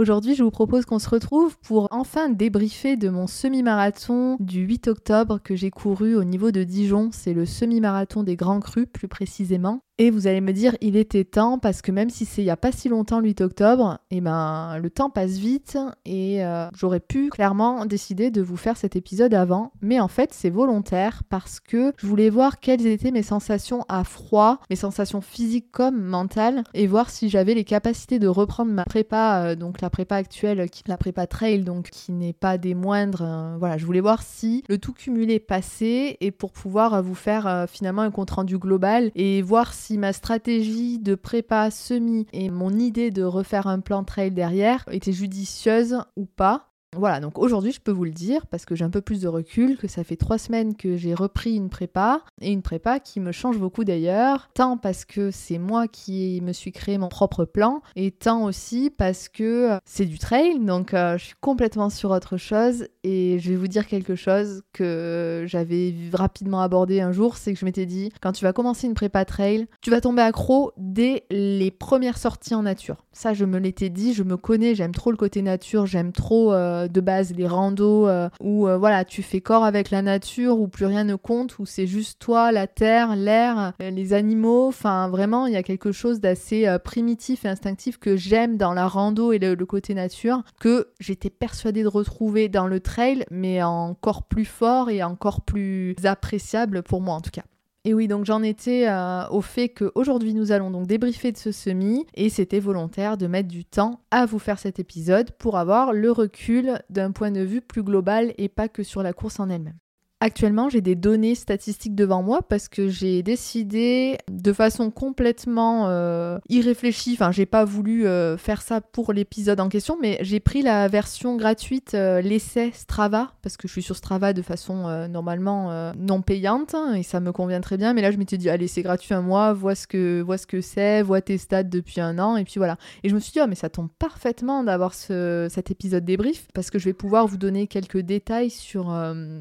[0.00, 4.88] Aujourd'hui, je vous propose qu'on se retrouve pour enfin débriefer de mon semi-marathon du 8
[4.88, 7.10] octobre que j'ai couru au niveau de Dijon.
[7.12, 9.82] C'est le semi-marathon des Grands Crus, plus précisément.
[10.00, 12.50] Et vous allez me dire, il était temps parce que même si c'est il n'y
[12.50, 15.76] a pas si longtemps le 8 octobre, eh ben le temps passe vite
[16.06, 20.32] et euh, j'aurais pu clairement décider de vous faire cet épisode avant, mais en fait
[20.32, 25.20] c'est volontaire parce que je voulais voir quelles étaient mes sensations à froid, mes sensations
[25.20, 29.82] physiques comme mentales, et voir si j'avais les capacités de reprendre ma prépa, euh, donc
[29.82, 33.22] la prépa actuelle, qui, la prépa trail, donc qui n'est pas des moindres.
[33.22, 37.66] Euh, voilà, je voulais voir si le tout cumulé passait et pour pouvoir vous faire
[37.68, 42.70] finalement un compte rendu global et voir si ma stratégie de prépa semi et mon
[42.78, 46.69] idée de refaire un plan trail derrière était judicieuse ou pas.
[46.96, 49.28] Voilà, donc aujourd'hui je peux vous le dire parce que j'ai un peu plus de
[49.28, 53.20] recul, que ça fait trois semaines que j'ai repris une prépa et une prépa qui
[53.20, 57.44] me change beaucoup d'ailleurs, tant parce que c'est moi qui me suis créé mon propre
[57.44, 62.10] plan et tant aussi parce que c'est du trail, donc euh, je suis complètement sur
[62.10, 67.36] autre chose et je vais vous dire quelque chose que j'avais rapidement abordé un jour,
[67.36, 70.22] c'est que je m'étais dit quand tu vas commencer une prépa trail, tu vas tomber
[70.22, 73.04] accro dès les premières sorties en nature.
[73.12, 76.52] Ça je me l'étais dit, je me connais, j'aime trop le côté nature, j'aime trop...
[76.52, 80.58] Euh, de base, les randos euh, où euh, voilà, tu fais corps avec la nature,
[80.58, 84.68] où plus rien ne compte, où c'est juste toi, la terre, l'air, les animaux.
[84.68, 88.86] Enfin, vraiment, il y a quelque chose d'assez primitif et instinctif que j'aime dans la
[88.86, 93.62] rando et le, le côté nature, que j'étais persuadée de retrouver dans le trail, mais
[93.62, 97.44] encore plus fort et encore plus appréciable pour moi en tout cas.
[97.86, 101.50] Et oui, donc j'en étais euh, au fait qu'aujourd'hui nous allons donc débriefer de ce
[101.50, 105.94] semi et c'était volontaire de mettre du temps à vous faire cet épisode pour avoir
[105.94, 109.48] le recul d'un point de vue plus global et pas que sur la course en
[109.48, 109.78] elle-même.
[110.22, 116.38] Actuellement, j'ai des données statistiques devant moi parce que j'ai décidé de façon complètement euh,
[116.50, 120.60] irréfléchie, enfin j'ai pas voulu euh, faire ça pour l'épisode en question, mais j'ai pris
[120.60, 125.94] la version gratuite, euh, l'essai Strava, parce que je suis sur Strava de façon normalement
[125.96, 128.68] non payante hein, et ça me convient très bien, mais là je m'étais dit allez
[128.68, 132.02] c'est gratuit un mois, vois ce que vois ce que c'est, vois tes stats depuis
[132.02, 132.76] un an et puis voilà.
[133.04, 136.46] Et je me suis dit oh mais ça tombe parfaitement d'avoir ce, cet épisode débrief
[136.52, 138.88] parce que je vais pouvoir vous donner quelques détails sur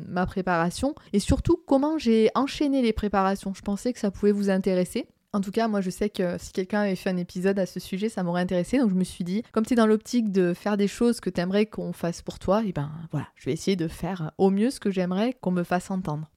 [0.07, 0.68] ma préparation
[1.13, 3.53] et surtout comment j'ai enchaîné les préparations.
[3.53, 5.07] Je pensais que ça pouvait vous intéresser.
[5.31, 7.79] En tout cas, moi je sais que si quelqu'un avait fait un épisode à ce
[7.79, 8.79] sujet, ça m'aurait intéressé.
[8.79, 11.29] Donc je me suis dit, comme tu es dans l'optique de faire des choses que
[11.29, 14.49] tu aimerais qu'on fasse pour toi, et ben voilà, je vais essayer de faire au
[14.49, 16.29] mieux ce que j'aimerais qu'on me fasse entendre.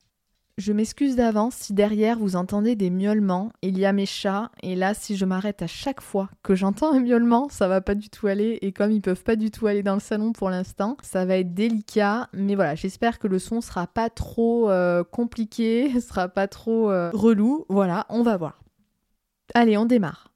[0.58, 4.76] Je m'excuse d'avance si derrière vous entendez des miaulements, il y a mes chats, et
[4.76, 8.10] là si je m'arrête à chaque fois que j'entends un miaulement, ça va pas du
[8.10, 10.98] tout aller, et comme ils peuvent pas du tout aller dans le salon pour l'instant,
[11.02, 15.98] ça va être délicat, mais voilà, j'espère que le son sera pas trop euh, compliqué,
[16.00, 18.60] sera pas trop euh, relou, voilà, on va voir.
[19.54, 20.31] Allez, on démarre.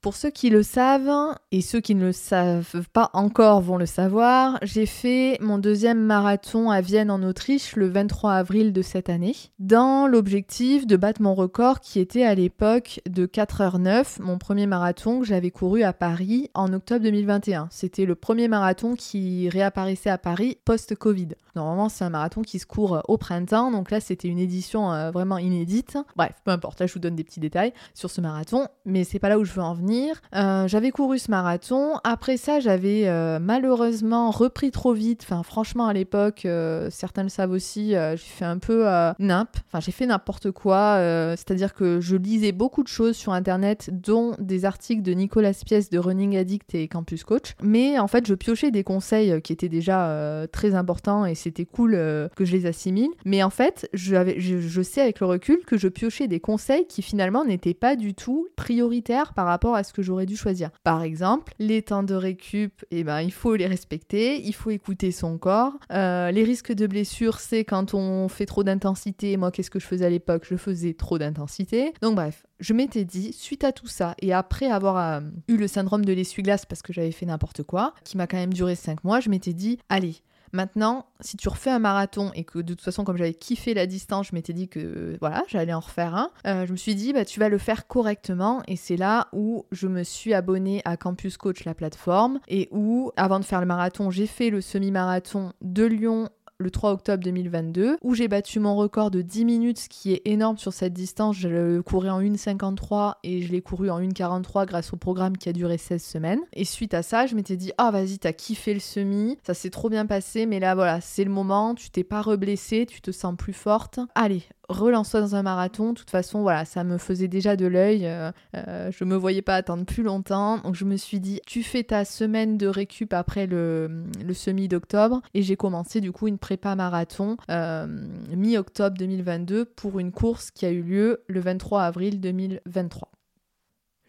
[0.00, 3.84] Pour ceux qui le savent et ceux qui ne le savent pas encore vont le
[3.84, 9.10] savoir, j'ai fait mon deuxième marathon à Vienne en Autriche le 23 avril de cette
[9.10, 14.66] année, dans l'objectif de battre mon record qui était à l'époque de 4h09, mon premier
[14.66, 17.68] marathon que j'avais couru à Paris en octobre 2021.
[17.70, 21.28] C'était le premier marathon qui réapparaissait à Paris post-Covid.
[21.56, 25.10] Normalement, c'est un marathon qui se court au printemps, donc là c'était une édition euh,
[25.10, 25.98] vraiment inédite.
[26.16, 29.18] Bref, peu importe, là je vous donne des petits détails sur ce marathon, mais c'est
[29.18, 29.89] pas là où je veux en venir.
[30.34, 31.94] Euh, j'avais couru ce marathon.
[32.04, 35.22] Après ça, j'avais euh, malheureusement repris trop vite.
[35.24, 38.86] Enfin, franchement, à l'époque, euh, certains le savent aussi, j'ai fait un peu
[39.18, 39.56] nimp.
[39.78, 40.96] J'ai fait n'importe quoi.
[41.36, 45.90] C'est-à-dire que je lisais beaucoup de choses sur Internet, dont des articles de Nicolas Pièce
[45.90, 47.54] de Running Addict et Campus Coach.
[47.62, 51.92] Mais en fait, je piochais des conseils qui étaient déjà très importants et c'était cool
[51.92, 53.10] que je les assimile.
[53.24, 57.02] Mais en fait, je, je sais avec le recul que je piochais des conseils qui
[57.02, 60.70] finalement n'étaient pas du tout prioritaires par rapport à ce que j'aurais dû choisir.
[60.82, 65.12] Par exemple, les temps de récup, eh ben, il faut les respecter, il faut écouter
[65.12, 65.72] son corps.
[65.92, 69.36] Euh, les risques de blessure, c'est quand on fait trop d'intensité.
[69.36, 70.46] Moi, qu'est-ce que je faisais à l'époque?
[70.48, 71.92] Je faisais trop d'intensité.
[72.02, 75.66] Donc bref, je m'étais dit, suite à tout ça, et après avoir euh, eu le
[75.66, 79.04] syndrome de l'essuie-glace parce que j'avais fait n'importe quoi, qui m'a quand même duré 5
[79.04, 80.22] mois, je m'étais dit, allez,
[80.52, 83.86] Maintenant, si tu refais un marathon et que de toute façon, comme j'avais kiffé la
[83.86, 87.12] distance, je m'étais dit que voilà, j'allais en refaire un, euh, je me suis dit,
[87.12, 88.62] bah, tu vas le faire correctement.
[88.66, 93.12] Et c'est là où je me suis abonnée à Campus Coach, la plateforme, et où,
[93.16, 96.28] avant de faire le marathon, j'ai fait le semi-marathon de Lyon
[96.60, 100.22] le 3 octobre 2022, où j'ai battu mon record de 10 minutes, ce qui est
[100.26, 101.36] énorme sur cette distance.
[101.36, 105.48] Je le courais en 1,53 et je l'ai couru en 1,43 grâce au programme qui
[105.48, 106.40] a duré 16 semaines.
[106.52, 109.70] Et suite à ça, je m'étais dit, ah vas-y, t'as kiffé le semi, ça s'est
[109.70, 113.10] trop bien passé, mais là voilà, c'est le moment, tu t'es pas reblessé, tu te
[113.10, 113.98] sens plus forte.
[114.14, 115.92] Allez, relance-toi dans un marathon.
[115.92, 118.06] De toute façon, voilà, ça me faisait déjà de l'œil.
[118.06, 120.58] Euh, euh, je me voyais pas attendre plus longtemps.
[120.58, 124.68] Donc je me suis dit, tu fais ta semaine de récup après le, le semi
[124.68, 125.20] d'octobre.
[125.34, 127.86] Et j'ai commencé du coup une prépa marathon euh,
[128.34, 133.09] mi-octobre 2022 pour une course qui a eu lieu le 23 avril 2023.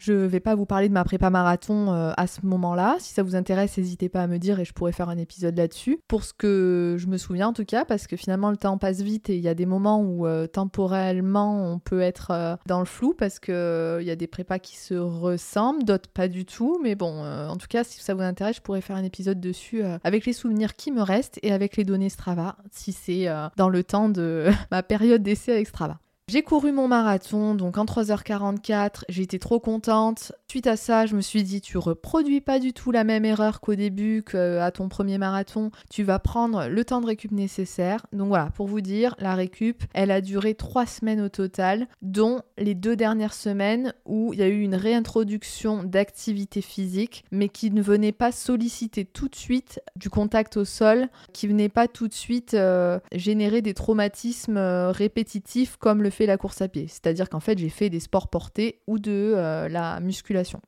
[0.01, 2.95] Je vais pas vous parler de ma prépa marathon euh, à ce moment-là.
[2.97, 5.55] Si ça vous intéresse, n'hésitez pas à me dire et je pourrais faire un épisode
[5.55, 5.99] là-dessus.
[6.07, 9.01] Pour ce que je me souviens en tout cas, parce que finalement le temps passe
[9.01, 12.79] vite et il y a des moments où euh, temporellement on peut être euh, dans
[12.79, 16.45] le flou parce que il y a des prépas qui se ressemblent, d'autres pas du
[16.45, 16.79] tout.
[16.81, 19.83] Mais bon, en tout cas, si ça vous intéresse, je pourrais faire un épisode dessus
[20.03, 23.83] avec les souvenirs qui me restent et avec les données Strava, si c'est dans le
[23.83, 25.99] temps de ma période d'essai avec Strava.
[26.31, 30.31] J'ai couru mon marathon, donc en 3h44, j'ai été trop contente.
[30.47, 33.59] Suite à ça, je me suis dit, tu reproduis pas du tout la même erreur
[33.59, 35.71] qu'au début, qu'à ton premier marathon.
[35.89, 38.05] Tu vas prendre le temps de récup nécessaire.
[38.13, 42.39] Donc voilà, pour vous dire, la récup, elle a duré 3 semaines au total, dont
[42.57, 47.71] les deux dernières semaines où il y a eu une réintroduction d'activité physique, mais qui
[47.71, 52.07] ne venait pas solliciter tout de suite du contact au sol, qui venait pas tout
[52.07, 56.87] de suite euh, générer des traumatismes euh, répétitifs comme le fait la course à pied.
[56.87, 60.61] C'est-à-dire qu'en fait, j'ai fait des sports portés ou de euh, la musculation.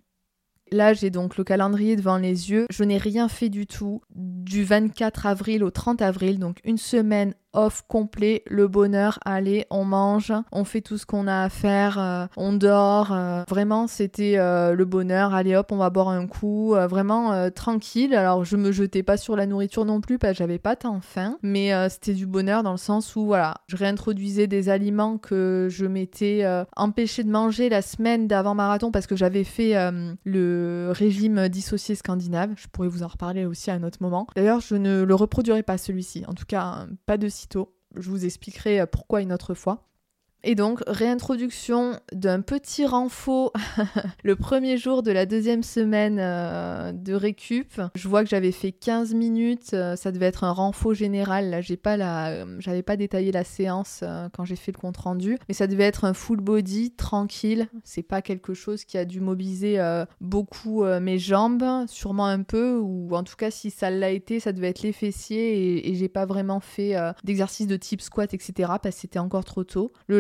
[0.71, 2.65] Là, j'ai donc le calendrier devant les yeux.
[2.69, 7.35] Je n'ai rien fait du tout du 24 avril au 30 avril, donc une semaine
[7.53, 12.00] off complet, le bonheur, allez, on mange, on fait tout ce qu'on a à faire,
[12.00, 13.11] euh, on dort.
[13.11, 18.15] Euh, vraiment, c'était euh, le bonheur, allez hop, on va boire un coup, vraiment tranquille.
[18.15, 21.00] Alors, je me jetais pas sur la nourriture non plus parce que j'avais pas tant
[21.01, 25.67] faim, mais c'était du bonheur dans le sens où, voilà, je réintroduisais des aliments que
[25.69, 26.45] je m'étais
[26.75, 29.73] empêché de manger la semaine d'avant marathon parce que j'avais fait
[30.23, 32.51] le régime dissocié scandinave.
[32.55, 34.27] Je pourrais vous en reparler aussi à un autre moment.
[34.35, 36.23] D'ailleurs, je ne le reproduirai pas celui-ci.
[36.27, 37.27] En tout cas, pas de
[37.95, 39.90] je vous expliquerai euh, pourquoi une autre fois.
[40.45, 43.54] Et donc, réintroduction d'un petit renfort
[44.24, 47.81] le premier jour de la deuxième semaine euh, de récup.
[47.95, 51.50] Je vois que j'avais fait 15 minutes, euh, ça devait être un renfort général.
[51.50, 54.04] Là, j'ai pas la, euh, j'avais pas détaillé la séance
[54.34, 57.69] quand j'ai fait le compte rendu, mais ça devait être un full body tranquille.
[57.86, 59.80] C'est pas quelque chose qui a dû mobiliser
[60.19, 64.51] beaucoup mes jambes, sûrement un peu, ou en tout cas, si ça l'a été, ça
[64.51, 68.54] devait être les fessiers et, j'ai pas vraiment fait d'exercice de type squat, etc.
[68.81, 69.94] parce que c'était encore trop tôt.
[70.07, 70.19] Le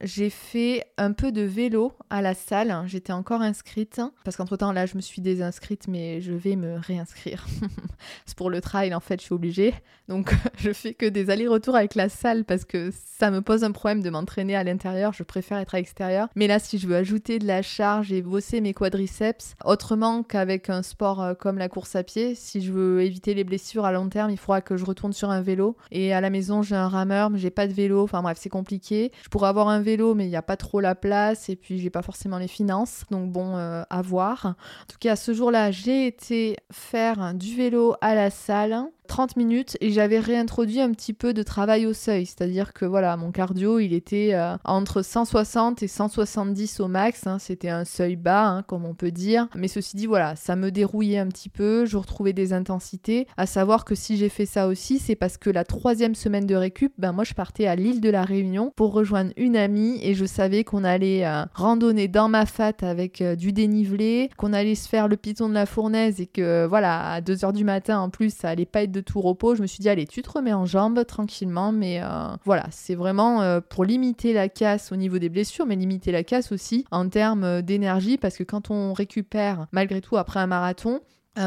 [0.00, 2.82] j'ai fait un peu de vélo à la salle.
[2.86, 7.46] J'étais encore inscrite parce qu'entre-temps, là, je me suis désinscrite, mais je vais me réinscrire.
[8.26, 9.74] C'est pour le trail, en fait, je suis obligée.
[10.08, 13.72] Donc, je fais que des allers-retours avec la salle parce que ça me pose un
[13.72, 15.12] problème de m'entraîner à l'intérieur.
[15.12, 16.28] Je préfère être à l'extérieur.
[16.34, 20.70] Mais là, si je veux ajouter de la charge et bosser mes quadriceps, autrement qu'avec
[20.70, 23.92] un sport euh, comme la course à pied, si je veux éviter les blessures à
[23.92, 25.76] long terme, il faudra que je retourne sur un vélo.
[25.90, 28.02] Et à la maison, j'ai un rameur, mais j'ai pas de vélo.
[28.02, 29.07] Enfin bref, c'est compliqué.
[29.22, 31.78] Je pourrais avoir un vélo, mais il n'y a pas trop la place et puis
[31.78, 33.04] j'ai pas forcément les finances.
[33.10, 34.46] Donc bon, euh, à voir.
[34.46, 39.76] En tout cas, ce jour-là, j'ai été faire du vélo à la salle 30 minutes
[39.80, 42.26] et j'avais réintroduit un petit peu de travail au seuil.
[42.26, 47.26] C'est-à-dire que voilà, mon cardio, il était euh, entre 160 et 170 au max.
[47.26, 47.38] Hein.
[47.40, 49.48] C'était un seuil bas, hein, comme on peut dire.
[49.56, 51.84] Mais ceci dit, voilà, ça me dérouillait un petit peu.
[51.86, 53.26] Je retrouvais des intensités.
[53.36, 56.54] À savoir que si j'ai fait ça aussi, c'est parce que la troisième semaine de
[56.54, 60.14] récup, ben moi je partais à l'île de la Réunion pour rejoindre une amie et
[60.14, 64.74] je savais qu'on allait euh, randonner dans ma fat avec euh, du dénivelé, qu'on allait
[64.74, 68.10] se faire le piton de la fournaise et que voilà, à 2h du matin en
[68.10, 70.30] plus, ça allait pas être de tout repos, je me suis dit, allez, tu te
[70.30, 74.96] remets en jambes tranquillement, mais euh, voilà, c'est vraiment euh, pour limiter la casse au
[74.96, 78.92] niveau des blessures, mais limiter la casse aussi en termes d'énergie, parce que quand on
[78.92, 81.00] récupère malgré tout après un marathon,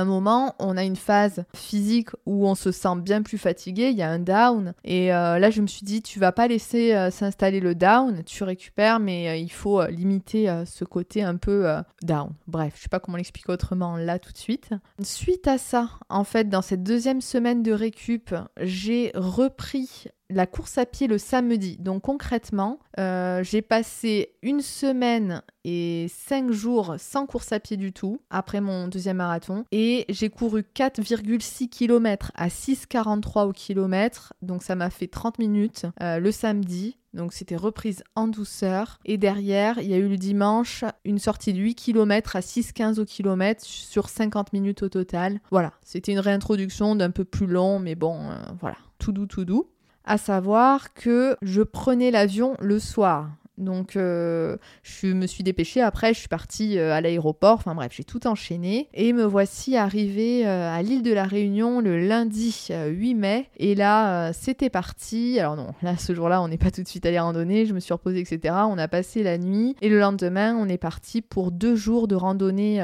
[0.06, 4.02] moment, on a une phase physique où on se sent bien plus fatigué, il y
[4.02, 4.74] a un down.
[4.84, 8.24] Et euh, là, je me suis dit, tu vas pas laisser euh, s'installer le down,
[8.26, 11.68] tu récupères, mais euh, il faut limiter ce côté un peu
[12.02, 12.32] down.
[12.48, 14.70] Bref, je sais pas comment l'expliquer autrement là tout de suite.
[15.02, 20.78] Suite à ça, en fait, dans cette deuxième semaine de récup, j'ai repris la course
[20.78, 21.78] à pied le samedi.
[21.78, 27.94] Donc concrètement, euh, j'ai passé une semaine et cinq jours sans course à pied du
[27.94, 29.66] tout après mon deuxième marathon.
[29.72, 34.34] Et j'ai couru 4,6 km à 6,43 au kilomètre.
[34.42, 36.98] Donc ça m'a fait 30 minutes euh, le samedi.
[37.14, 39.00] Donc c'était reprise en douceur.
[39.06, 43.00] Et derrière, il y a eu le dimanche une sortie de 8 km à 6,15
[43.00, 45.40] au kilomètre sur 50 minutes au total.
[45.52, 49.46] Voilà, c'était une réintroduction d'un peu plus long, mais bon, euh, voilà, tout doux, tout
[49.46, 49.70] doux.
[50.06, 53.30] À savoir que je prenais l'avion le soir.
[53.62, 55.82] Donc, euh, je me suis dépêchée.
[55.82, 57.54] Après, je suis partie euh, à l'aéroport.
[57.54, 58.90] Enfin bref, j'ai tout enchaîné.
[58.94, 63.50] Et me voici arrivée euh, à l'île de la Réunion le lundi 8 mai.
[63.58, 65.40] Et là, c'était parti.
[65.40, 67.66] Alors non, là, ce jour-là, on n'est pas tout de suite allé randonner.
[67.66, 68.56] Je me suis reposée, etc.
[68.68, 69.76] On a passé la nuit.
[69.82, 72.80] Et le lendemain, on est parti pour deux jours de randonnée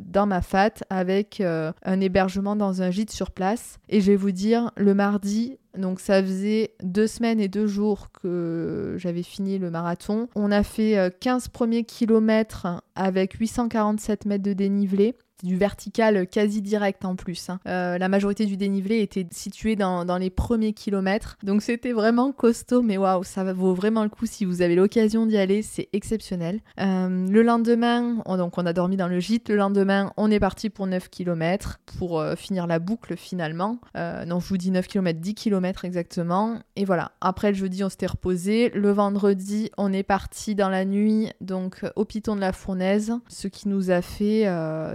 [0.00, 3.78] dans ma fat avec un hébergement dans un gîte sur place.
[3.88, 8.08] Et je vais vous dire, le mardi, donc ça faisait deux semaines et deux jours
[8.12, 10.28] que j'avais fini le marathon.
[10.34, 16.62] On a fait 15 euh, premiers kilomètres avec 847 mètres de dénivelé du vertical quasi
[16.62, 17.50] direct en plus.
[17.50, 17.58] Hein.
[17.66, 21.38] Euh, la majorité du dénivelé était situé dans, les premiers kilomètres.
[21.42, 25.26] Donc c'était vraiment costaud, mais waouh, ça vaut vraiment le coup si vous avez l'occasion
[25.26, 26.60] d'y aller, c'est exceptionnel.
[26.78, 29.48] Euh, le lendemain, on, donc on a dormi dans le gîte.
[29.48, 33.78] Le lendemain, on est parti pour 9 km pour euh, finir la boucle finalement.
[33.94, 36.58] non, je vous dis 9 km, 10 km exactement.
[36.76, 38.70] Et voilà, après le jeudi, on s'était reposé.
[38.74, 43.48] Le vendredi, on est parti dans la nuit, donc au Piton de la Fournaise, ce
[43.48, 44.46] qui nous a fait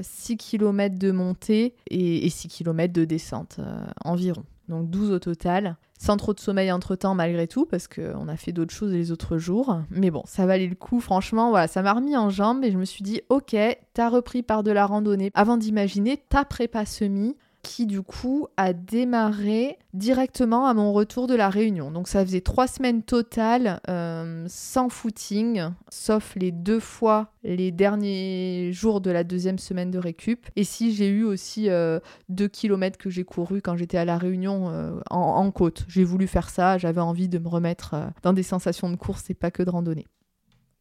[0.02, 4.44] 6 km de montée et, 6 km de descente euh, environ.
[4.70, 8.52] Donc 12 au total, sans trop de sommeil entre-temps malgré tout, parce qu'on a fait
[8.52, 9.80] d'autres choses les autres jours.
[9.90, 12.78] Mais bon, ça valait le coup, franchement, voilà, ça m'a remis en jambes et je
[12.78, 13.56] me suis dit, ok,
[13.94, 15.32] t'as repris par de la randonnée.
[15.34, 17.36] Avant d'imaginer ta prépa semi,
[17.68, 21.92] qui du coup a démarré directement à mon retour de la Réunion.
[21.92, 28.72] Donc ça faisait trois semaines totales euh, sans footing, sauf les deux fois les derniers
[28.72, 30.48] jours de la deuxième semaine de récup.
[30.56, 34.18] Et si j'ai eu aussi euh, deux kilomètres que j'ai couru quand j'étais à la
[34.18, 35.84] Réunion euh, en, en, côte.
[35.90, 39.34] J'ai voulu faire ça, j'avais envie de me remettre dans des sensations de course et
[39.34, 40.08] pas que de randonnée.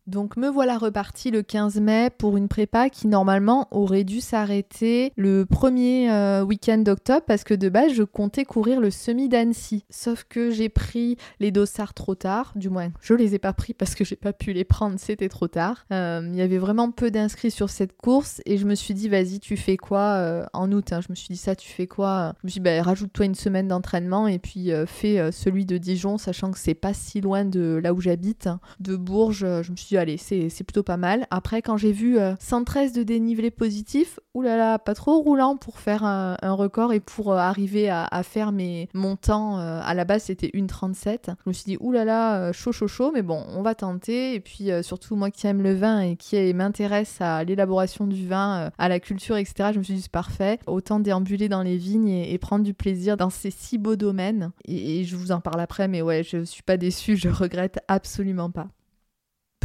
[0.06, 5.12] Donc me voilà reparti le 15 mai pour une prépa qui normalement aurait dû s'arrêter
[5.16, 9.84] le premier euh, week-end d'octobre parce que de base je comptais courir le semi d'Annecy.
[9.90, 13.74] Sauf que j'ai pris les dossards trop tard, du moins je les ai pas pris
[13.74, 15.84] parce que j'ai pas pu les prendre, c'était trop tard.
[15.92, 19.08] Euh, il y avait vraiment peu d'inscrits sur cette course et je me suis dit
[19.08, 21.00] vas-y tu fais quoi euh, en août hein.
[21.00, 22.34] Je me suis dit ça tu fais quoi?
[22.42, 26.16] Je me suis dit bah, rajoute-toi une semaine d'entraînement et puis fais celui de Dijon
[26.16, 28.48] sachant que c'est pas si loin de là où j'habite,
[28.78, 29.44] de Bourges.
[29.62, 31.26] Je me suis dit allez, c'est plutôt pas mal.
[31.30, 36.04] Après, quand j'ai vu 113 euh, de dénivelé positif, oulala, pas trop roulant pour faire
[36.04, 39.58] un, record et pour euh, arriver à, faire mes, mon temps.
[39.58, 41.34] Euh, à la base, c'était 1,37.
[41.44, 44.34] Je me suis dit, oulala, chaud, chaud, chaud, mais bon, on va tenter.
[44.34, 48.70] Et puis, surtout, moi qui aime le vin et qui m'intéresse à l'élaboration du vin,
[48.78, 50.58] à la culture, etc., je me suis dit, c'est parfait.
[50.66, 54.52] Autant déambuler dans les vignes et, prendre du plaisir dans ces si beaux domaines.
[54.66, 57.80] Et, et je vous en parle après, mais ouais, je suis pas déçue, je regrette
[57.88, 58.68] absolument pas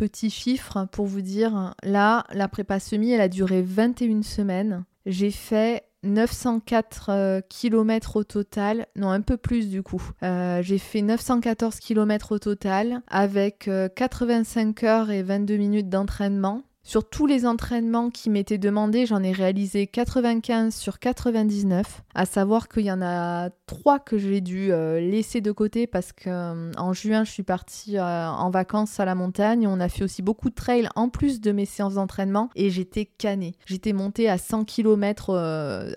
[0.01, 4.84] petit chiffre pour vous dire, là, la prépa semi, elle a duré 21 semaines.
[5.05, 10.01] J'ai fait 904 euh, km au total, non un peu plus du coup.
[10.24, 16.63] Euh, j'ai fait 914 km au total avec 85 euh, heures et 22 minutes d'entraînement.
[16.84, 22.02] Sur tous les entraînements qui m'étaient demandés, j'en ai réalisé 95 sur 99.
[22.16, 26.12] À savoir qu'il y en a trois que j'ai dû euh, laisser de côté parce
[26.12, 29.68] que euh, en juin, je suis partie euh, en vacances à la montagne.
[29.68, 33.06] On a fait aussi beaucoup de trails en plus de mes séances d'entraînement et j'étais
[33.06, 33.54] canée.
[33.68, 35.36] J'étais montée à 100 km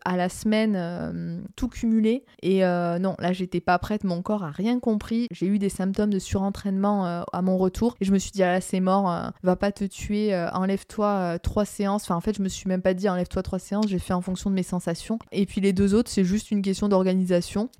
[0.04, 2.24] à la semaine, tout cumulé.
[2.42, 4.04] Et non, là, j'étais pas prête.
[4.04, 5.26] Mon corps a rien compris.
[5.30, 8.52] J'ai eu des symptômes de surentraînement à mon retour et je me suis dit, ah
[8.52, 10.32] là, c'est mort, va pas te tuer,
[10.74, 12.04] enlève-toi trois séances.
[12.04, 13.86] Enfin, en fait, je me suis même pas dit, enlève-toi trois séances.
[13.88, 15.18] J'ai fait en fonction de mes sensations.
[15.32, 17.14] Et puis les deux autres, c'est juste une question d'organisation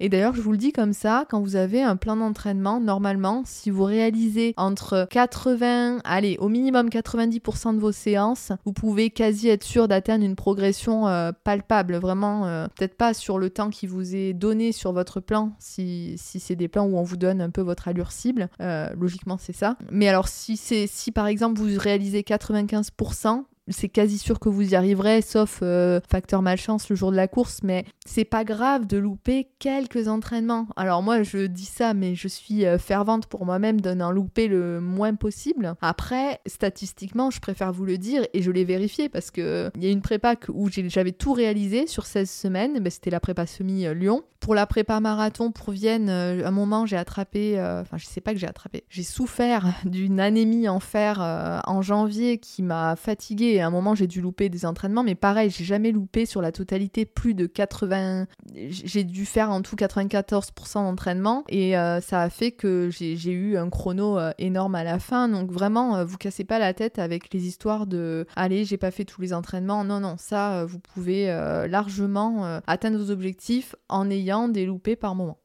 [0.00, 3.42] et d'ailleurs, je vous le dis comme ça, quand vous avez un plan d'entraînement, normalement,
[3.46, 9.48] si vous réalisez entre 80, allez, au minimum 90% de vos séances, vous pouvez quasi
[9.48, 11.96] être sûr d'atteindre une progression euh, palpable.
[11.96, 16.14] Vraiment, euh, peut-être pas sur le temps qui vous est donné sur votre plan, si,
[16.16, 18.48] si c'est des plans où on vous donne un peu votre allure cible.
[18.60, 19.76] Euh, logiquement, c'est ça.
[19.90, 24.48] Mais alors, si c'est si par exemple vous réalisez 95%, 75% c'est quasi sûr que
[24.48, 28.44] vous y arriverez, sauf euh, facteur malchance le jour de la course, mais c'est pas
[28.44, 30.66] grave de louper quelques entraînements.
[30.76, 34.80] Alors moi je dis ça, mais je suis euh, fervente pour moi-même d'en louper le
[34.80, 35.74] moins possible.
[35.80, 39.86] Après, statistiquement, je préfère vous le dire et je l'ai vérifié parce que il y
[39.86, 44.22] a une prépa où j'avais tout réalisé sur 16 semaines, ben, c'était la prépa semi-Lyon.
[44.40, 48.32] pour la prépa marathon pour Vienne, à un moment j'ai attrapé, enfin je sais pas
[48.32, 53.60] que j'ai attrapé, j'ai souffert d'une anémie en fer en janvier qui m'a fatiguée et
[53.60, 56.52] à un moment j'ai dû louper des entraînements, mais pareil, j'ai jamais loupé sur la
[56.52, 61.44] totalité plus de 80, j'ai dû faire en tout 94% d'entraînement.
[61.48, 66.04] Et ça a fait que j'ai eu un chrono énorme à la fin, donc vraiment
[66.04, 69.32] vous cassez pas la tête avec les histoires de allez j'ai pas fait tous les
[69.32, 71.26] entraînements, non non ça vous pouvez
[71.68, 75.38] largement atteindre vos objectifs en ayant des loupés par moment.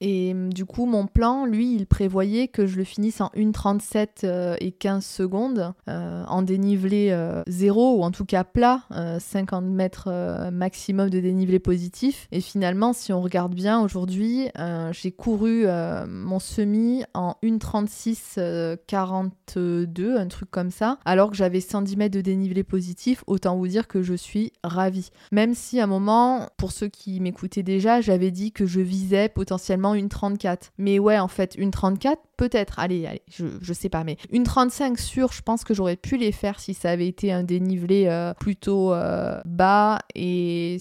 [0.00, 4.08] Et hum, du coup, mon plan, lui, il prévoyait que je le finisse en 1,37
[4.24, 7.14] euh, et 15 secondes, euh, en dénivelé
[7.46, 8.82] 0 euh, ou en tout cas plat,
[9.18, 12.28] 50 mètres maximum de dénivelé positif.
[12.32, 14.48] Et finalement, si on regarde bien, aujourd'hui,
[14.92, 15.66] j'ai couru
[16.08, 22.20] mon semi en 1,36 42, un truc comme ça, alors que j'avais 110 mètres de
[22.20, 23.22] dénivelé positif.
[23.26, 25.10] Autant vous dire que je suis ravie.
[25.32, 29.28] Même si à un moment, pour ceux qui m'écoutaient déjà, j'avais dit que je visais
[29.28, 30.72] potentiellement une 34.
[30.78, 32.78] Mais ouais, en fait, une 34, peut-être.
[32.78, 36.32] Allez, je, je sais pas, mais une 35 sur, je pense que j'aurais pu les
[36.32, 40.78] faire si ça avait été un dénivelé euh, plutôt euh, bas et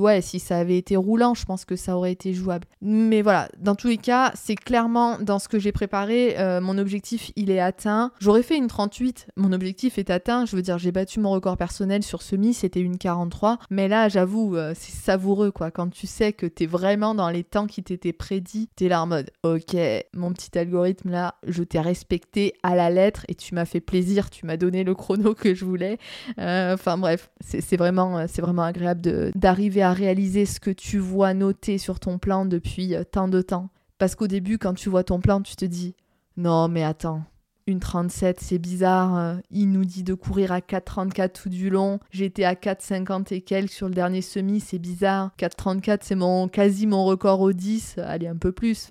[0.00, 2.66] ouais, si ça avait été roulant, je pense que ça aurait été jouable.
[2.80, 6.78] Mais voilà, dans tous les cas, c'est clairement dans ce que j'ai préparé, euh, mon
[6.78, 8.12] objectif il est atteint.
[8.20, 10.44] J'aurais fait une 38, mon objectif est atteint.
[10.44, 13.58] Je veux dire, j'ai battu mon record personnel sur semi, c'était une 43.
[13.70, 15.70] Mais là, j'avoue, euh, c'est savoureux quoi.
[15.70, 19.06] Quand tu sais que t'es vraiment dans les temps qui t'étaient prédits, t'es là en
[19.06, 19.76] mode, ok,
[20.14, 24.30] mon petit algorithme là, je t'ai respecté à la lettre et tu m'as fait plaisir,
[24.30, 25.98] tu m'as donné le chrono que je voulais.
[26.38, 31.32] Euh, enfin bref, c'est vraiment, vraiment agréable de arriver à réaliser ce que tu vois
[31.32, 33.70] noté sur ton plan depuis euh, tant de temps.
[33.98, 35.94] Parce qu'au début, quand tu vois ton plan, tu te dis
[36.36, 37.22] Non, mais attends,
[37.68, 39.16] une 37, c'est bizarre.
[39.16, 42.00] Euh, il nous dit de courir à 4,34 tout du long.
[42.10, 45.30] J'étais à 4,50 et quelques sur le dernier semi, c'est bizarre.
[45.38, 47.98] 4,34, c'est mon, quasi mon record au 10.
[47.98, 48.88] Allez, un peu plus.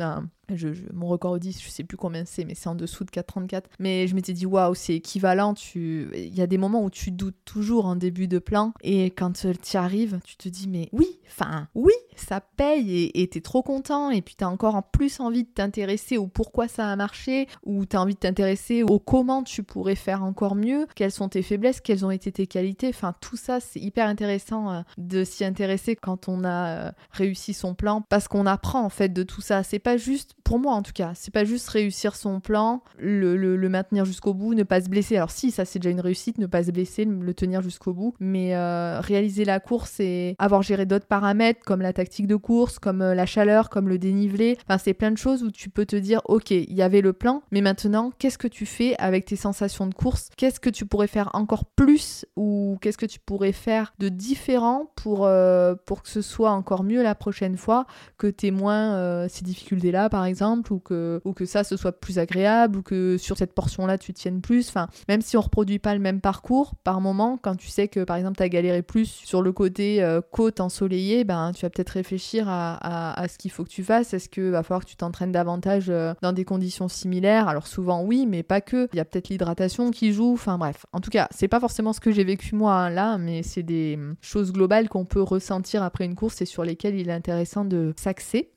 [0.94, 3.64] Mon record au 10, je sais plus combien c'est, mais c'est en dessous de 4,34.
[3.80, 5.54] Mais je m'étais dit, waouh, c'est équivalent.
[5.54, 6.10] Tu...
[6.16, 8.74] Il y a des moments où tu doutes toujours en début de plan.
[8.82, 13.28] Et quand tu y arrives, tu te dis, mais oui, enfin, oui, ça paye et
[13.28, 14.10] t'es trop content.
[14.10, 17.86] Et puis t'as encore en plus envie de t'intéresser au pourquoi ça a marché, ou
[17.86, 21.82] t'as envie de t'intéresser au comment tu pourrais faire encore mieux, quelles sont tes faiblesses,
[21.82, 22.90] quelles ont été tes qualités.
[22.90, 27.54] Enfin, tout ça, c'est hyper intéressant euh, de s'y intéresser quand on a euh, réussi
[27.54, 29.64] son plan parce qu'on apprend en fait de tout ça.
[29.64, 33.58] C'est pas juste pour moi en tout cas, c'est pas juste réussir son plan, le,
[33.70, 35.16] maintenir jusqu'au bout, ne pas se blesser.
[35.16, 38.14] Alors si, ça c'est déjà une réussite, ne pas se blesser, le tenir jusqu'au bout,
[38.20, 42.77] mais euh, réaliser la course et avoir géré d'autres paramètres comme la tactique de course,
[42.77, 45.86] comme euh, la chaleur, comme le dénivelé, enfin c'est plein de choses où tu peux
[45.86, 49.25] te dire ok, il y avait le plan, mais maintenant qu'est-ce que tu fais avec
[49.25, 50.29] tes sensations de course?
[50.38, 54.92] Qu'est-ce que tu pourrais faire encore plus ou qu'est-ce que tu pourrais faire de différent
[54.96, 57.86] pour, euh, pour que ce soit encore mieux la prochaine fois,
[58.18, 61.77] que tu aies moins ces difficultés-là par exemple exemple, ou que, ou que ça, ce
[61.77, 64.67] soit plus agréable, ou que sur cette portion-là, tu tiennes plus.
[64.69, 68.03] Enfin, même si on reproduit pas le même parcours, par moment, quand tu sais que,
[68.03, 71.69] par exemple, tu as galéré plus sur le côté euh, côte ensoleillée, ben, tu vas
[71.69, 74.13] peut-être réfléchir à, à, ce qu'il faut que tu fasses.
[74.13, 77.48] Est-ce qu'il va falloir que tu t'entraînes davantage euh, dans des conditions similaires?
[77.48, 78.89] Alors souvent, oui, mais pas que.
[78.93, 80.33] Il y a peut-être l'hydratation qui joue.
[80.33, 80.85] Enfin, bref.
[80.93, 83.96] En tout cas, c'est pas forcément ce que j'ai vécu moi là, mais c'est des
[83.96, 87.65] hum, choses globales qu'on peut ressentir après une course et sur lesquelles il est intéressant
[87.65, 88.51] de s'axer.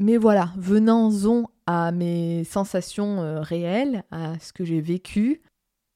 [0.00, 5.42] Mais voilà, venons-en à mes sensations euh, réelles, à ce que j'ai vécu.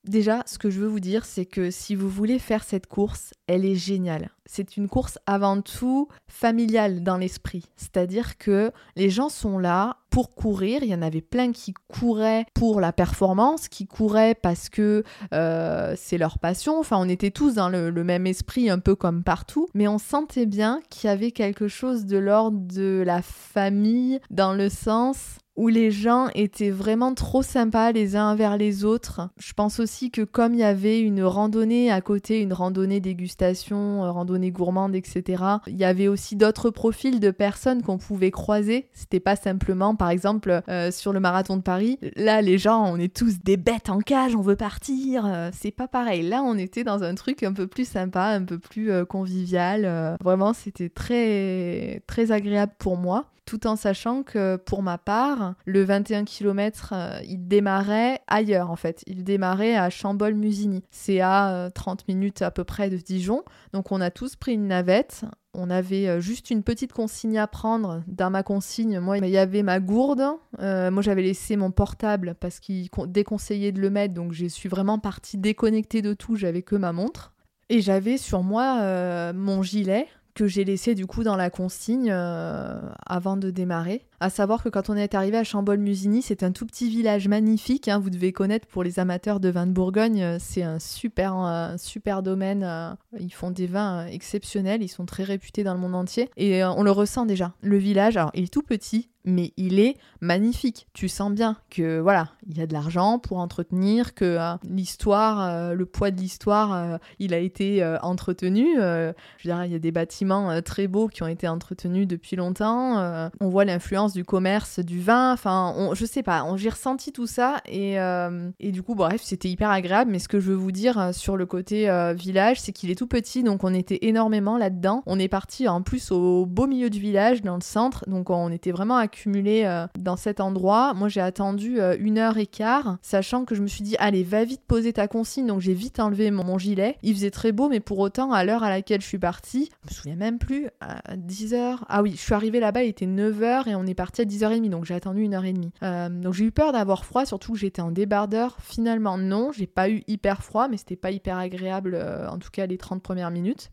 [0.05, 3.33] Déjà, ce que je veux vous dire, c'est que si vous voulez faire cette course,
[3.47, 4.31] elle est géniale.
[4.47, 7.67] C'est une course avant tout familiale dans l'esprit.
[7.77, 10.83] C'est-à-dire que les gens sont là pour courir.
[10.83, 15.95] Il y en avait plein qui couraient pour la performance, qui couraient parce que euh,
[15.97, 16.81] c'est leur passion.
[16.81, 19.69] Enfin, on était tous dans le, le, même esprit, un peu comme partout.
[19.73, 24.53] Mais on sentait bien qu'il y avait quelque chose de l'ordre de la famille, dans
[24.53, 29.29] le sens où les gens étaient vraiment trop sympas les uns vers les autres.
[29.39, 34.05] Je pense aussi que comme il y avait une randonnée à côté, une randonnée dégustation,
[34.05, 38.89] euh, randonnée gourmande, etc., il y avait aussi d'autres profils de personnes qu'on pouvait croiser.
[38.93, 42.97] C'était pas simplement, par exemple, euh, sur le marathon de Paris, là les gens, on
[42.97, 45.27] est tous des bêtes en cage, on veut partir.
[45.27, 46.23] Euh, c'est pas pareil.
[46.23, 50.17] Là, on était dans un truc un peu plus sympa, un peu plus convivial.
[50.23, 55.83] vraiment, c'était très très agréable pour moi tout en sachant que pour ma part, le
[55.83, 59.03] 21 km, euh, il démarrait ailleurs en fait.
[59.07, 60.83] Il démarrait à Chambol-Musigny.
[60.91, 63.43] C'est à 30 euh, minutes à peu près de Dijon.
[63.73, 65.25] Donc on a tous pris une navette.
[65.55, 68.03] On avait euh, juste une petite consigne à prendre.
[68.07, 70.25] Dans ma consigne, moi, il y avait ma gourde.
[70.59, 74.15] moi, j'avais laissé mon portable parce qu'il déconseillait de le mettre.
[74.15, 76.37] Donc, je suis vraiment partie déconnectée de tout.
[76.37, 77.33] J'avais que ma montre.
[77.69, 83.37] Et j'avais sur moi mon gilet que j'ai laissé du coup dans la consigne avant
[83.37, 84.07] de démarrer.
[84.23, 87.89] À savoir que quand on est arrivé à Chambol-Musigny, c'est un tout petit village magnifique.
[87.89, 90.23] Hein, vous devez connaître pour les amateurs de vin de Bourgogne.
[90.23, 92.63] Euh, c'est un super, super domaine.
[92.63, 94.81] Euh, ils font des vins exceptionnels.
[94.81, 96.31] Ils sont très réputés dans le monde entier.
[96.37, 97.53] Et on le ressent déjà.
[97.63, 100.87] Le village, alors il est tout petit, mais il est magnifique.
[100.93, 105.87] Tu sens bien que voilà, il y a de l'argent pour entretenir, que l'histoire, le
[105.87, 108.75] poids de l'histoire, il a été entretenu.
[108.77, 109.13] je
[109.45, 112.37] veux dire, il y a des bâtiments euh, très beaux qui ont été entretenus depuis
[112.37, 112.99] longtemps.
[112.99, 115.33] Euh, on voit l'influence du commerce, du vin.
[115.33, 119.49] Enfin, je sais pas, j'ai ressenti tout ça et, euh, et du coup, bref, c'était
[119.49, 120.11] hyper agréable.
[120.11, 123.07] Mais ce que je veux vous dire sur le côté village, c'est qu'il est tout
[123.07, 125.03] petit, donc on était énormément là-dedans.
[125.07, 128.51] On est parti en plus au beau milieu du village, dans le centre, donc on
[128.51, 130.95] était vraiment accumulés dans cet endroit.
[130.95, 134.45] Moi, j'ai attendu une heure et quart, sachant que je me suis dit, allez, va
[134.45, 135.47] vite poser ta consigne.
[135.47, 136.97] Donc j'ai vite enlevé mon, mon, gilet.
[137.03, 139.91] Il faisait très beau, mais pour autant, à l'heure à laquelle je suis partie, je
[139.91, 141.79] me souviens même plus, à 10h.
[141.89, 144.69] Ah oui, je suis arrivée là-bas, il était 9h et on est parti à 10h30,
[144.69, 145.73] donc j'ai attendu une heure et demie.
[145.83, 148.57] Euh, donc j'ai eu peur d'avoir froid, surtout que j'étais en débardeur.
[148.61, 152.51] Finalement, non, j'ai pas eu hyper froid, mais c'était pas hyper agréable, euh, en tout
[152.51, 153.71] cas les 30 premières minutes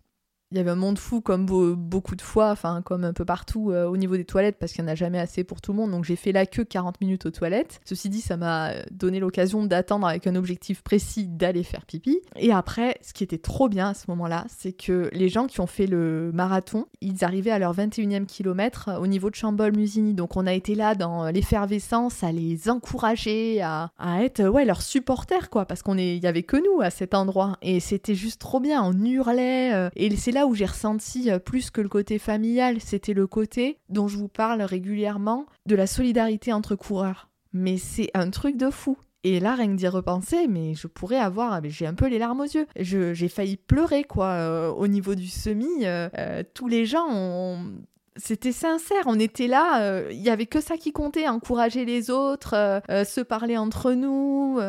[0.51, 3.71] il y avait un monde fou comme beaucoup de fois, enfin comme un peu partout
[3.71, 5.77] euh, au niveau des toilettes parce qu'il n'y en a jamais assez pour tout le
[5.77, 5.91] monde.
[5.91, 7.79] Donc j'ai fait la queue 40 minutes aux toilettes.
[7.85, 12.19] Ceci dit, ça m'a donné l'occasion d'attendre avec un objectif précis d'aller faire pipi.
[12.35, 15.61] Et après, ce qui était trop bien à ce moment-là, c'est que les gens qui
[15.61, 20.15] ont fait le marathon, ils arrivaient à leur 21e kilomètre au niveau de Chambol-Musigny.
[20.15, 25.51] Donc on a été là dans l'effervescence à les encourager, à, être ouais, leurs supporters
[25.51, 28.59] quoi, parce qu'on il y avait que nous à cet endroit et c'était juste trop
[28.59, 28.83] bien.
[28.83, 33.13] On hurlait euh, et c'est où j'ai ressenti euh, plus que le côté familial, c'était
[33.13, 37.29] le côté dont je vous parle régulièrement de la solidarité entre coureurs.
[37.53, 38.97] Mais c'est un truc de fou.
[39.25, 42.39] Et là, rien que d'y repenser, mais je pourrais avoir, j'ai un peu les larmes
[42.39, 42.67] aux yeux.
[42.77, 45.67] j'ai failli pleurer, quoi, euh, au niveau du semi.
[45.83, 47.59] Euh, tous les gens ont,
[48.15, 52.09] c'était sincère, on était là, euh, il y avait que ça qui comptait, encourager les
[52.09, 54.59] autres, euh, euh, se parler entre nous,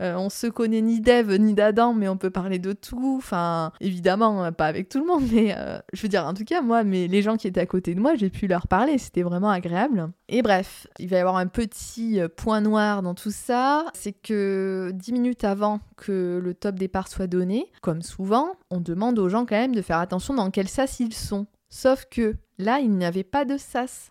[0.00, 4.52] on se connaît ni d'Ève ni d'Adam, mais on peut parler de tout, enfin évidemment
[4.52, 5.54] pas avec tout le monde, mais
[5.92, 8.00] je veux dire en tout cas moi, mais les gens qui étaient à côté de
[8.00, 10.10] moi, j'ai pu leur parler, c'était vraiment agréable.
[10.28, 14.90] Et bref, il va y avoir un petit point noir dans tout ça, c'est que
[14.94, 19.46] dix minutes avant que le top départ soit donné, comme souvent, on demande aux gens
[19.46, 21.46] quand même de faire attention dans quel sas ils sont.
[21.70, 24.10] Sauf que là, il n'y avait pas de sas.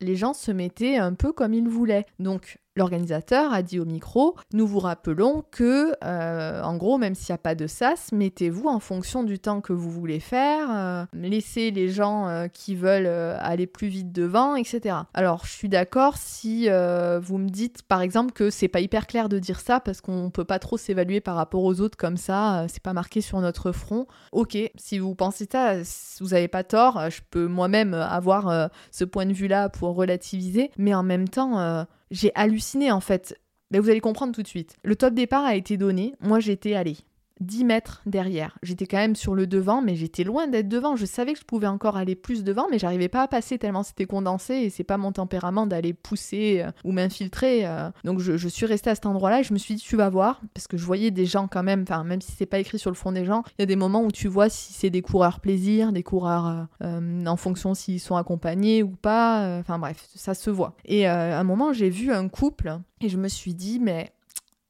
[0.00, 2.06] Les gens se mettaient un peu comme ils voulaient.
[2.18, 7.32] Donc L'organisateur a dit au micro Nous vous rappelons que, euh, en gros, même s'il
[7.32, 11.04] n'y a pas de sas, mettez-vous en fonction du temps que vous voulez faire, euh,
[11.12, 13.08] laissez les gens euh, qui veulent
[13.40, 14.94] aller plus vite devant, etc.
[15.12, 19.28] Alors, je suis d'accord si vous me dites, par exemple, que c'est pas hyper clair
[19.28, 22.66] de dire ça parce qu'on peut pas trop s'évaluer par rapport aux autres comme ça,
[22.68, 24.06] c'est pas marqué sur notre front.
[24.30, 25.78] Ok, si vous pensez ça,
[26.20, 30.94] vous avez pas tort, je peux moi-même avoir ce point de vue-là pour relativiser, mais
[30.94, 33.38] en même temps, j'ai halluciné en fait.
[33.70, 34.76] Mais vous allez comprendre tout de suite.
[34.82, 36.14] Le top départ a été donné.
[36.20, 36.96] Moi, j'étais allée.
[37.40, 38.58] 10 mètres derrière.
[38.62, 40.96] J'étais quand même sur le devant, mais j'étais loin d'être devant.
[40.96, 43.82] Je savais que je pouvais encore aller plus devant, mais j'arrivais pas à passer tellement
[43.82, 47.66] c'était condensé et c'est pas mon tempérament d'aller pousser euh, ou m'infiltrer.
[47.66, 47.90] Euh.
[48.04, 50.40] Donc je, suis restée à cet endroit-là et je me suis dit tu vas voir,
[50.54, 52.90] parce que je voyais des gens quand même, enfin même si c'est pas écrit sur
[52.90, 55.02] le front des gens, il y a des moments où tu vois si c'est des
[55.02, 59.58] coureurs plaisir, des coureurs euh, en fonction s'ils sont accompagnés ou pas.
[59.60, 60.76] Enfin bref, ça se voit.
[60.84, 64.12] Et à un moment j'ai vu un couple et je me suis dit mais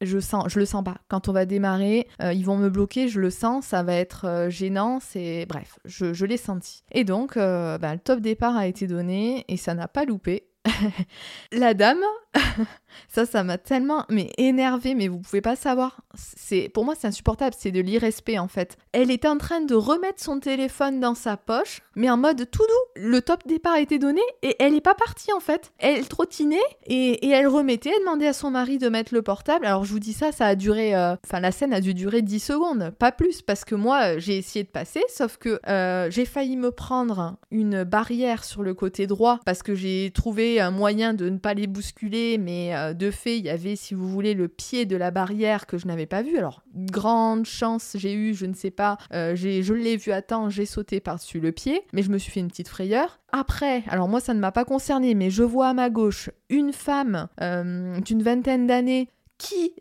[0.01, 0.97] je sens, je le sens pas.
[1.07, 4.25] Quand on va démarrer, euh, ils vont me bloquer, je le sens, ça va être
[4.25, 6.83] euh, gênant, c'est bref, je, l'ai senti.
[6.91, 10.45] Et donc, ben, le top départ a été donné et ça n'a pas loupé.
[11.51, 12.03] la dame,
[13.07, 16.01] ça, ça m'a tellement mais énervé, mais vous pouvez pas savoir.
[16.15, 18.77] C'est pour moi c'est insupportable, c'est de l'irrespect en fait.
[18.91, 22.63] Elle était en train de remettre son téléphone dans sa poche, mais en mode tout
[22.63, 23.01] doux.
[23.01, 25.71] Le top départ été donné et elle est pas partie en fait.
[25.77, 29.65] Elle trottinait et, elle remettait, elle demandait à son mari de mettre le portable.
[29.65, 32.21] Alors je vous dis ça, ça a duré, euh, enfin la scène a dû durer
[32.21, 36.25] 10 secondes, pas plus, parce que moi j'ai essayé de passer, sauf que euh, j'ai
[36.25, 41.13] failli me prendre une barrière sur le côté droit parce que j'ai trouvé un moyen
[41.13, 44.33] de ne pas les bousculer, mais euh, de fait, il y avait, si vous voulez,
[44.33, 46.37] le pied de la barrière que je n'avais pas vu.
[46.37, 50.49] Alors, grande chance j'ai eu, je ne sais pas, euh, je l'ai vu à temps,
[50.49, 53.19] j'ai sauté par-dessus le pied, mais je me suis fait une petite frayeur.
[53.31, 56.73] Après, alors moi ça ne m'a pas concerné, mais je vois à ma gauche une
[56.73, 59.71] femme euh, d'une vingtaine d'années qui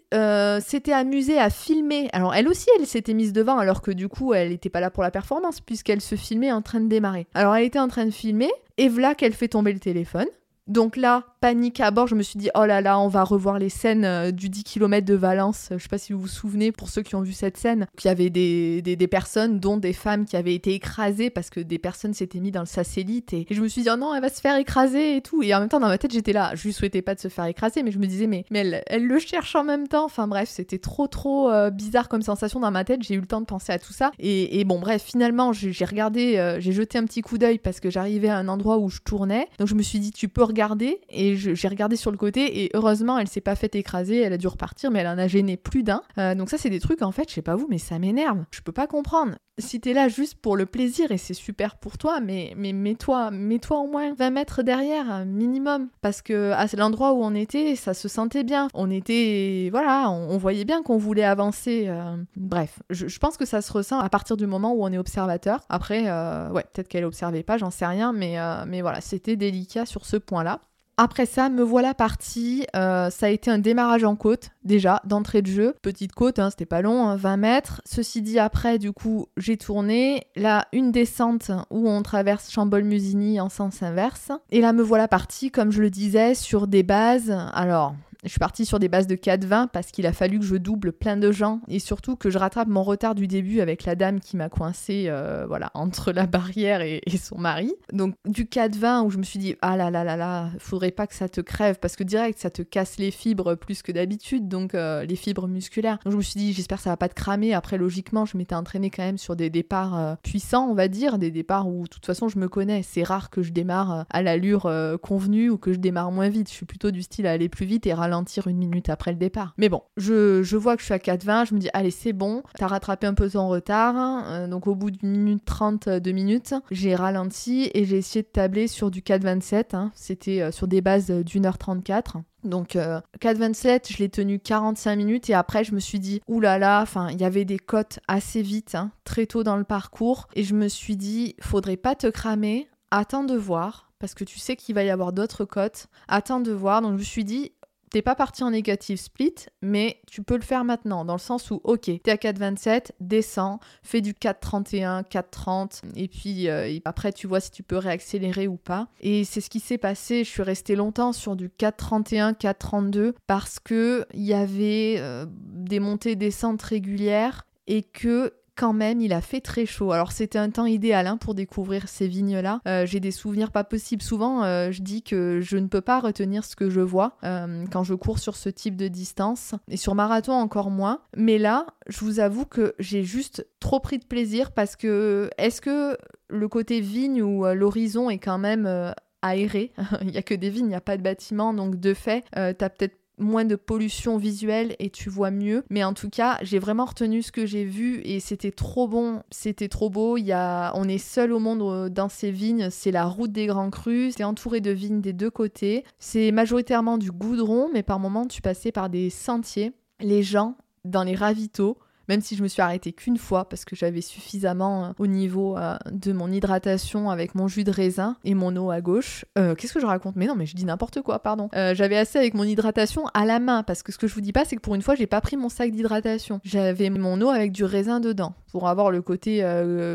[0.60, 2.08] s'était amusée à filmer.
[2.12, 4.90] Alors elle aussi, elle s'était mise devant alors que du coup, elle n'était pas là
[4.90, 7.26] pour la performance puisqu'elle se filmait en train de démarrer.
[7.34, 10.28] Alors elle était en train de filmer et voilà qu'elle fait tomber le téléphone.
[10.68, 12.06] Donc là, panique à bord.
[12.06, 14.64] Je me suis dit, oh là là, on va revoir les scènes euh, du 10
[14.64, 15.68] km de Valence.
[15.70, 18.08] Je sais pas si vous vous souvenez, pour ceux qui ont vu cette scène, qu'il
[18.08, 21.78] y avait des, des, personnes, dont des femmes qui avaient été écrasées parce que des
[21.78, 23.32] personnes s'étaient mis dans le satellite.
[23.32, 25.42] Et, je me suis dit, oh non, elle va se faire écraser et tout.
[25.42, 26.52] Et en même temps, dans ma tête, j'étais là.
[26.54, 29.06] Je lui souhaitais pas de se faire écraser, mais je me disais, mais, mais elle,
[29.06, 30.04] le cherche en même temps.
[30.04, 33.02] Enfin bref, c'était trop, trop euh, bizarre comme sensation dans ma tête.
[33.02, 34.10] J'ai eu le temps de penser à tout ça.
[34.18, 37.90] Et, bon, bref, finalement, j'ai regardé, euh, j'ai jeté un petit coup d'œil parce que
[37.90, 39.48] j'arrivais à un endroit où je tournais.
[39.58, 41.00] Donc je me suis dit, tu peux regarder.
[41.10, 42.64] Et j'ai regardé sur le côté.
[42.64, 44.20] Et heureusement, elle s'est pas fait écraser.
[44.20, 46.02] Elle a dû repartir, mais elle en a gêné plus d'un.
[46.18, 48.44] Euh, donc ça, c'est des trucs, en fait, je sais pas vous, mais ça m'énerve.
[48.50, 49.36] Je peux pas comprendre.
[49.58, 53.32] Si t'es là juste pour le plaisir et c'est super pour toi, mais, mais mets-toi,
[53.32, 55.88] mets-toi au moins 20 mètres derrière, minimum.
[56.00, 58.68] Parce que à l'endroit où on était, ça se sentait bien.
[58.72, 61.86] On était, voilà, on, voyait bien qu'on voulait avancer.
[61.88, 62.16] Euh.
[62.36, 65.64] bref, je, pense que ça se ressent à partir du moment où on est observateur.
[65.68, 68.36] Après, euh, ouais, peut-être qu'elle observait pas, j'en sais rien, mais,
[68.68, 70.60] mais voilà, c'était délicat sur ce point-là.
[71.00, 72.66] Après ça, me voilà partie.
[72.74, 75.76] Euh, ça a été un démarrage en côte, déjà, d'entrée de jeu.
[75.80, 77.80] Petite côte, hein, c'était pas long, 20 hein, mètres.
[77.84, 80.26] Ceci dit, après, du coup, j'ai tourné.
[80.34, 84.32] Là, une descente où on traverse Chambol-Musigny en sens inverse.
[84.50, 87.32] Et là, me voilà partie, comme je le disais, sur des bases.
[87.52, 90.56] Alors, je suis partie sur des bases de 4,20 parce qu'il a fallu que je
[90.56, 93.94] double plein de gens et surtout que je rattrape mon retard du début avec la
[93.94, 97.72] dame qui m'a coincé euh, voilà, entre la barrière et, son mari.
[97.92, 101.06] Donc du 4,20 où je me suis dit ah là là là là, faudrait pas
[101.06, 104.48] que ça te crève parce que direct ça te casse les fibres plus que d'habitude,
[104.48, 105.98] donc euh, les fibres musculaires.
[106.04, 107.54] Donc je me suis dit j'espère que ça va pas te cramer.
[107.54, 111.18] Après logiquement je m'étais entraînée quand même sur des départs euh, puissants on va dire,
[111.18, 112.82] des départs où de toute façon je me connais.
[112.82, 114.70] C'est rare que je démarre à l'allure
[115.02, 116.48] convenue ou que je démarre moins vite.
[116.48, 119.18] Je suis plutôt du style à aller plus vite et ralentir une minute après le
[119.18, 119.54] départ.
[119.58, 122.12] Mais bon, je, je vois que je suis à 4,20, je me dis, allez, c'est
[122.12, 123.96] bon, t'as rattrapé un peu ton retard.
[123.96, 124.48] Hein.
[124.48, 128.66] donc au bout d'une minute 30 de minutes, j'ai ralenti et j'ai essayé de tabler
[128.66, 129.76] sur du 4,27.
[129.76, 129.92] Hein.
[129.94, 132.18] C'était euh, sur des bases d'une heure 34.
[132.44, 136.58] Donc 4,27, euh, je l'ai tenu 45 minutes et après je me suis dit oulala,
[136.58, 139.64] là là, enfin il y avait des cotes assez vite, hein, très tôt dans le
[139.64, 144.24] parcours et je me suis dit faudrait pas te cramer, attends de voir parce que
[144.24, 146.82] tu sais qu'il va y avoir d'autres cotes, attends de voir.
[146.82, 147.52] Donc je me suis dit
[147.90, 151.50] t'es pas parti en négatif split, mais tu peux le faire maintenant, dans le sens
[151.50, 157.26] où, ok, t'es à 4,27, descends, fais du 4,31, 4,30, et puis euh, après tu
[157.26, 158.88] vois si tu peux réaccélérer ou pas.
[159.00, 163.58] Et c'est ce qui s'est passé, je suis restée longtemps sur du 4,31, 4,32, parce
[163.58, 169.40] que il y avait euh, des montées-descentes régulières, et que quand même, il a fait
[169.40, 169.92] très chaud.
[169.92, 172.60] Alors c'était un temps idéal hein, pour découvrir ces vignes-là.
[172.66, 174.02] Euh, j'ai des souvenirs pas possibles.
[174.02, 177.64] Souvent, euh, je dis que je ne peux pas retenir ce que je vois euh,
[177.70, 179.54] quand je cours sur ce type de distance.
[179.68, 181.00] Et sur marathon encore moins.
[181.16, 185.60] Mais là, je vous avoue que j'ai juste trop pris de plaisir parce que est-ce
[185.60, 185.96] que
[186.28, 188.92] le côté vigne ou l'horizon est quand même
[189.22, 189.72] aéré?
[190.02, 192.24] il n'y a que des vignes, il n'y a pas de bâtiment, donc de fait,
[192.32, 195.64] tu as peut-être moins de pollution visuelle et tu vois mieux.
[195.70, 199.22] Mais en tout cas, j'ai vraiment retenu ce que j'ai vu et c'était trop bon,
[199.30, 200.16] c'était trop beau.
[200.16, 203.32] Il y a, on est seul au monde euh, dans ces vignes, c'est la route
[203.32, 205.84] des Grands Crus, c'est entouré de vignes des deux côtés.
[205.98, 209.72] C'est majoritairement du goudron, mais par moments tu passais par des sentiers.
[210.00, 211.78] Les gens dans les ravitaux
[212.08, 215.56] même si je me suis arrêtée qu'une fois parce que j'avais suffisamment euh, au niveau
[215.56, 219.24] euh, de mon hydratation avec mon jus de raisin et mon eau à gauche.
[219.38, 220.16] Euh, qu'est-ce que je raconte?
[220.16, 221.48] Mais non, mais je dis n'importe quoi, pardon.
[221.52, 224.32] j'avais assez avec mon hydratation à la main parce que ce que je vous dis
[224.32, 226.40] pas, c'est que pour une fois, j'ai pas pris mon sac d'hydratation.
[226.44, 229.44] J'avais mon eau avec du raisin dedans pour avoir le côté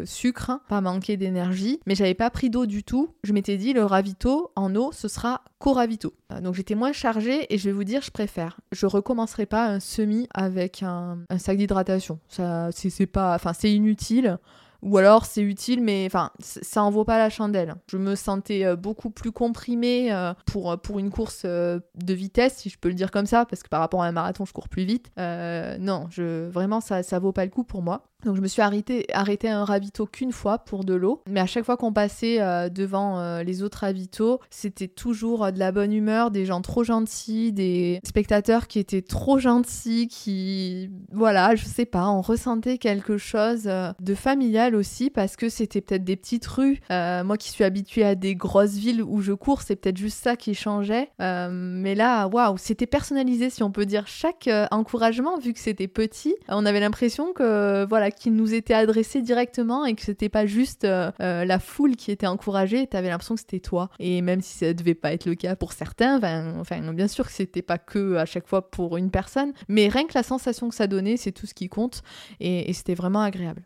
[0.06, 3.10] sucre, hein, pas manquer d'énergie, mais j'avais pas pris d'eau du tout.
[3.24, 6.14] Je m'étais dit le ravito en eau, ce sera co-ravito.
[6.42, 8.60] Donc j'étais moins chargée et je vais vous dire, je préfère.
[8.72, 14.38] Je recommencerai pas un semi avec un sac d'hydratation ça, c'est pas, enfin, c'est inutile.
[14.82, 17.76] Ou alors c'est utile, mais enfin, ça en vaut pas la chandelle.
[17.88, 22.58] Je me sentais euh, beaucoup plus comprimée euh, pour, pour une course euh, de vitesse,
[22.58, 24.52] si je peux le dire comme ça, parce que par rapport à un marathon, je
[24.52, 25.10] cours plus vite.
[25.18, 28.04] non, je, vraiment, ça, ça vaut pas le coup pour moi.
[28.26, 31.40] Donc je me suis arrêté, arrêté à un ravito qu'une fois pour de l'eau, mais
[31.40, 35.60] à chaque fois qu'on passait euh, devant euh, les autres ravitaux, c'était toujours euh, de
[35.60, 41.56] la bonne humeur, des gens trop gentils, des spectateurs qui étaient trop gentils, qui voilà,
[41.56, 46.16] je sais pas, on ressentait quelque chose de familial aussi parce que c'était peut-être des
[46.16, 46.80] petites rues.
[46.90, 50.36] moi qui suis habituée à des grosses villes où je cours, c'est peut-être juste ça
[50.36, 54.08] qui changeait, mais là, waouh, c'était personnalisé si on peut dire.
[54.08, 59.22] Chaque encouragement, vu que c'était petit, on avait l'impression que voilà qui nous était adressé
[59.22, 63.10] directement et que c'était pas juste euh, euh, la foule qui était encouragée, tu avais
[63.10, 63.90] l'impression que c'était toi.
[64.00, 66.18] Et même si ça devait pas être le cas pour certains,
[66.60, 70.06] enfin, bien sûr que c'était pas que à chaque fois pour une personne, mais rien
[70.06, 72.02] que la sensation que ça donnait, c'est tout ce qui compte
[72.40, 73.64] et, c'était vraiment agréable.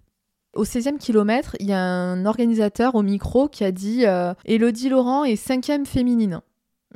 [0.53, 4.89] Au 16e kilomètre, il y a un organisateur au micro qui a dit euh, Elodie
[4.89, 6.41] Laurent est cinquième féminine.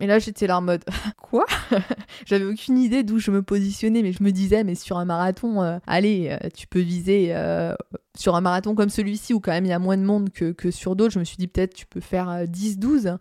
[0.01, 0.83] Et là, j'étais là en mode
[1.17, 1.45] quoi?
[2.25, 5.61] J'avais aucune idée d'où je me positionnais, mais je me disais, mais sur un marathon,
[5.61, 7.75] euh, allez, euh, tu peux viser euh,
[8.17, 10.51] sur un marathon comme celui-ci où quand même il y a moins de monde que,
[10.51, 11.13] que sur d'autres.
[11.13, 13.17] Je me suis dit peut-être tu peux faire 10-12,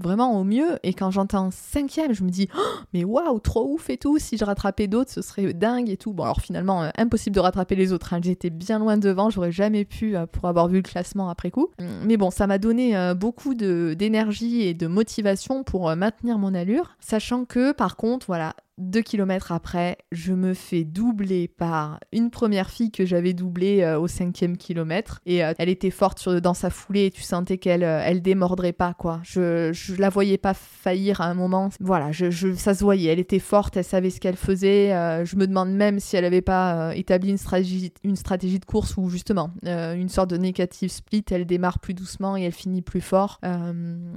[0.00, 0.78] vraiment au mieux.
[0.82, 2.60] Et quand j'entends cinquième, je me dis, oh,
[2.92, 4.18] mais waouh, trop ouf et tout.
[4.18, 6.12] Si je rattrapais d'autres, ce serait dingue et tout.
[6.12, 8.12] Bon, alors finalement, impossible de rattraper les autres.
[8.12, 8.20] Hein.
[8.22, 11.68] J'étais bien loin devant, j'aurais jamais pu pour avoir vu le classement après coup.
[12.04, 17.44] Mais bon, ça m'a donné beaucoup d'énergie et de motivation pour maintenir mon allure, sachant
[17.44, 22.90] que par contre, voilà, deux kilomètres après, je me fais doubler par une première fille
[22.90, 25.20] que j'avais doublée euh, au cinquième kilomètre.
[25.26, 28.22] Et euh, elle était forte sur, dans sa foulée et tu sentais qu'elle euh, elle
[28.22, 29.20] démordrait pas, quoi.
[29.22, 31.70] Je, je la voyais pas faillir à un moment.
[31.80, 33.12] Voilà, je, ça se voyait.
[33.12, 34.88] Elle était forte, elle savait ce qu'elle faisait.
[35.24, 38.96] je me demande même si elle avait pas établi une stratégie, une stratégie de course
[38.96, 43.00] où justement, une sorte de négative split, elle démarre plus doucement et elle finit plus
[43.00, 43.40] fort.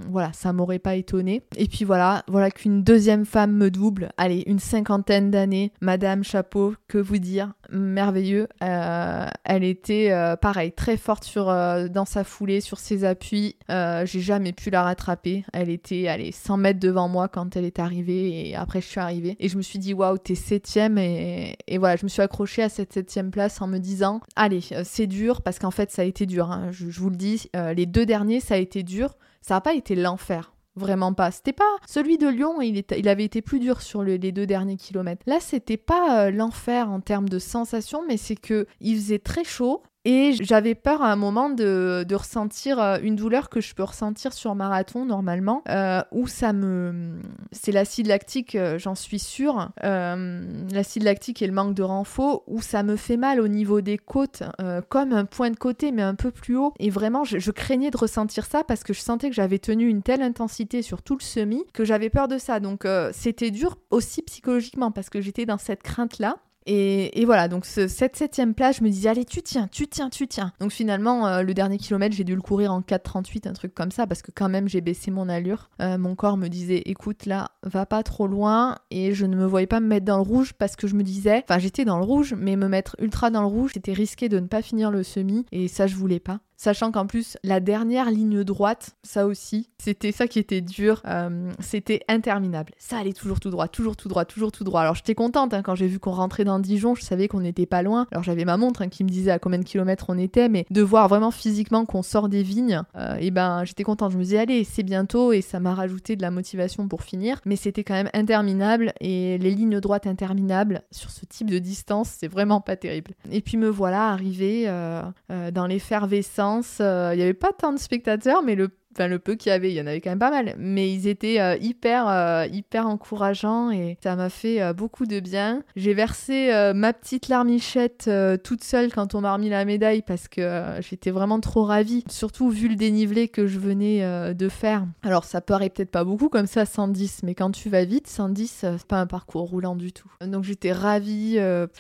[0.09, 1.43] voilà, ça m'aurait pas étonné.
[1.57, 4.09] Et puis voilà, voilà qu'une deuxième femme me double.
[4.17, 5.71] Allez, une cinquantaine d'années.
[5.81, 8.47] Madame Chapeau, que vous dire, merveilleux.
[8.63, 13.57] Euh, elle était euh, pareil, très forte euh, dans sa foulée, sur ses appuis.
[13.69, 15.43] J'ai jamais pu la rattraper.
[15.53, 18.99] Elle était, allez, 100 mètres devant moi quand elle est arrivée et après je suis
[18.99, 19.35] arrivée.
[19.39, 20.97] Et je me suis dit, waouh, t'es septième.
[20.97, 24.61] Et, et voilà, je me suis accrochée à cette septième place en me disant, allez,
[24.83, 26.51] c'est dur parce qu'en fait ça a été dur.
[26.51, 26.69] Hein.
[26.71, 29.15] Je, vous le dis, les deux derniers, ça a été dur.
[29.41, 30.51] Ça n'a pas été l'enfer.
[30.77, 31.31] Vraiment pas.
[31.31, 34.77] C'était pas celui de Lyon, il, il avait été plus dur sur les deux derniers
[34.77, 35.23] kilomètres.
[35.25, 39.43] Là, c'était pas euh, l'enfer en termes de sensation, mais c'est que il faisait très
[39.43, 39.81] chaud.
[40.09, 44.31] Et j'avais peur à un moment de, ressentir euh, une douleur que je peux ressentir
[44.31, 47.19] sur marathon normalement, euh, où ça me...
[47.51, 49.69] C'est l'acide lactique, euh, j'en suis sûre.
[49.83, 53.97] l'acide lactique et le manque de renfort, où ça me fait mal au niveau des
[53.97, 54.43] côtes,
[54.87, 56.73] comme un point de côté, mais un peu plus haut.
[56.79, 59.89] Et vraiment, je, je craignais de ressentir ça parce que je sentais que j'avais tenu
[59.89, 62.61] une telle intensité sur tout le semi que j'avais peur de ça.
[62.61, 66.37] Donc c'était dur aussi psychologiquement parce que j'étais dans cette crainte-là.
[66.69, 70.27] Et, voilà, donc cette septième place, je me disais, allez, tu tiens, tu tiens, tu
[70.27, 70.51] tiens.
[70.59, 73.91] Donc finalement, euh, le dernier kilomètre, j'ai dû le courir en 4,38, un truc comme
[73.91, 75.69] ça, parce que quand même, j'ai baissé mon allure.
[75.81, 78.75] Euh, mon corps me disait, écoute, là, va pas trop loin.
[78.91, 81.03] Et je ne me voyais pas me mettre dans le rouge parce que je me
[81.03, 84.27] disais, enfin, j'étais dans le rouge, mais me mettre ultra dans le rouge, c'était risqué
[84.27, 85.45] de ne pas finir le semi.
[85.53, 86.41] Et ça, je voulais pas.
[86.59, 91.51] Sachant qu'en plus, la dernière ligne droite, ça aussi, c'était ça qui était dur, euh,
[91.59, 92.73] c'était interminable.
[92.79, 94.81] Ça allait toujours tout droit, toujours tout droit, toujours tout droit.
[94.81, 97.67] Alors j'étais contente hein, quand j'ai vu qu'on rentrait dans Dijon, je savais qu'on n'était
[97.67, 98.07] pas loin.
[98.11, 100.65] Alors j'avais ma montre hein, qui me disait à combien de kilomètres on était, mais
[100.71, 104.11] de voir vraiment physiquement qu'on sort des vignes, et euh, eh ben j'étais contente.
[104.13, 107.39] Je me disais, allez, c'est bientôt, et ça m'a rajouté de la motivation pour finir.
[107.45, 112.09] Mais c'était quand même interminable, et les lignes droites interminables sur ce type de distance,
[112.17, 113.11] c'est vraiment pas terrible.
[113.31, 115.03] Et puis me voilà arrivé euh,
[115.51, 116.46] dans l'effervescence
[116.81, 119.53] euh, il n'y avait pas tant de spectateurs, mais le Enfin, le peu qu'il y
[119.53, 120.55] avait, il y en avait quand même pas mal.
[120.57, 125.19] Mais ils étaient euh, hyper, euh, hyper encourageants et ça m'a fait euh, beaucoup de
[125.19, 125.61] bien.
[125.75, 128.09] J'ai versé ma petite larmichette
[128.43, 132.03] toute seule quand on m'a remis la médaille parce que j'étais vraiment trop ravie.
[132.09, 134.85] Surtout vu le dénivelé que je venais de faire.
[135.03, 138.47] Alors, ça paraît peut-être pas beaucoup comme ça, 110, mais quand tu vas vite, 110,
[138.47, 140.09] c'est pas un parcours roulant du tout.
[140.21, 141.39] Donc, j'étais ravie.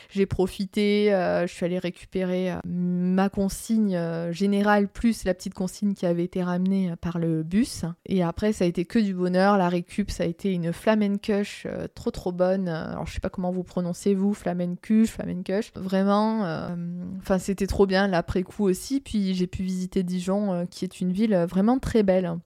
[0.09, 1.09] J'ai profité.
[1.09, 3.99] je suis allée récupérer ma consigne
[4.31, 7.85] générale plus la petite consigne qui avait été ramenée par le bus.
[8.05, 9.57] Et après, ça a été que du bonheur.
[9.57, 12.67] La récup, ça a été une flamencush euh, trop trop bonne.
[12.67, 15.71] Alors, je sais pas comment vous prononcez vous, flamencush, flamencush.
[15.75, 16.75] Vraiment, euh,
[17.19, 18.99] enfin, c'était trop bien l'après-coup aussi.
[18.99, 22.37] Puis j'ai pu visiter Dijon, euh, qui est une ville vraiment très belle.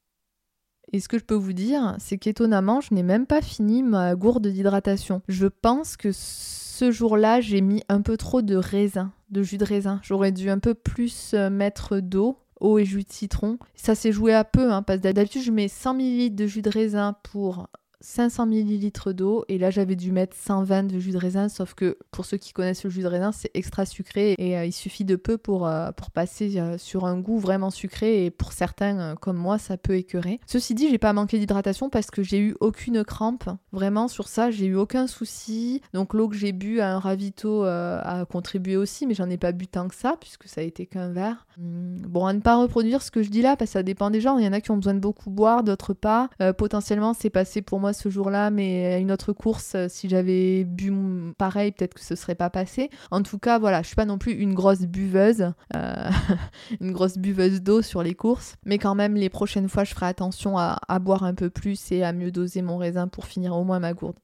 [0.94, 4.14] Et ce que je peux vous dire, c'est qu'étonnamment, je n'ai même pas fini ma
[4.16, 5.22] gourde d'hydratation.
[5.28, 9.64] Je pense que ce jour-là, j'ai mis un peu trop de raisin, de jus de
[9.64, 10.02] raisin.
[10.04, 13.58] J'aurais dû un peu plus mettre d'eau eau et jus de citron.
[13.76, 16.70] Ça s'est joué à peu, hein, parce d'habitude je mets 100 ml de jus de
[16.70, 17.68] raisin pour
[18.02, 21.98] 500 ml d'eau et là j'avais dû mettre 120 de jus de raisin sauf que
[22.10, 25.06] pour ceux qui connaissent le jus de raisin c'est extra sucré et euh, il suffit
[25.06, 29.16] de peu pour, euh, pour passer euh, sur un goût vraiment sucré et pour certains
[29.16, 30.40] comme moi ça peut écœurer.
[30.48, 34.52] Ceci dit j'ai pas manqué d'hydratation parce que j'ai eu aucune crampe vraiment sur ça
[34.52, 39.06] j'ai eu aucun souci donc l'eau que j'ai bu à un ravito a contribué aussi
[39.06, 41.46] mais j'en ai pas bu tant que ça puisque ça a été qu'un verre.
[41.58, 44.10] Hmm, bon à ne pas reproduire ce que je dis là parce que ça dépend
[44.10, 47.14] des gens il y en a qui ont besoin de beaucoup boire d'autres pas potentiellement
[47.14, 50.92] c'est passé pour moi ce jour-là, mais à une autre course, euh, si j'avais bu
[51.38, 52.90] pareil, peut-être que ce serait pas passé.
[53.12, 56.10] En tout cas, voilà, je suis pas non plus une grosse buveuse, euh,
[56.82, 60.08] une grosse buveuse d'eau sur les courses, mais quand même, les prochaines fois, je ferai
[60.08, 63.64] attention à, boire un peu plus et à mieux doser mon raisin pour finir au
[63.64, 64.18] moins ma gourde.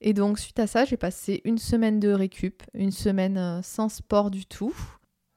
[0.00, 3.88] Et donc, suite à ça, j'ai passé une semaine de récup, une semaine euh, sans
[3.88, 4.74] sport du tout.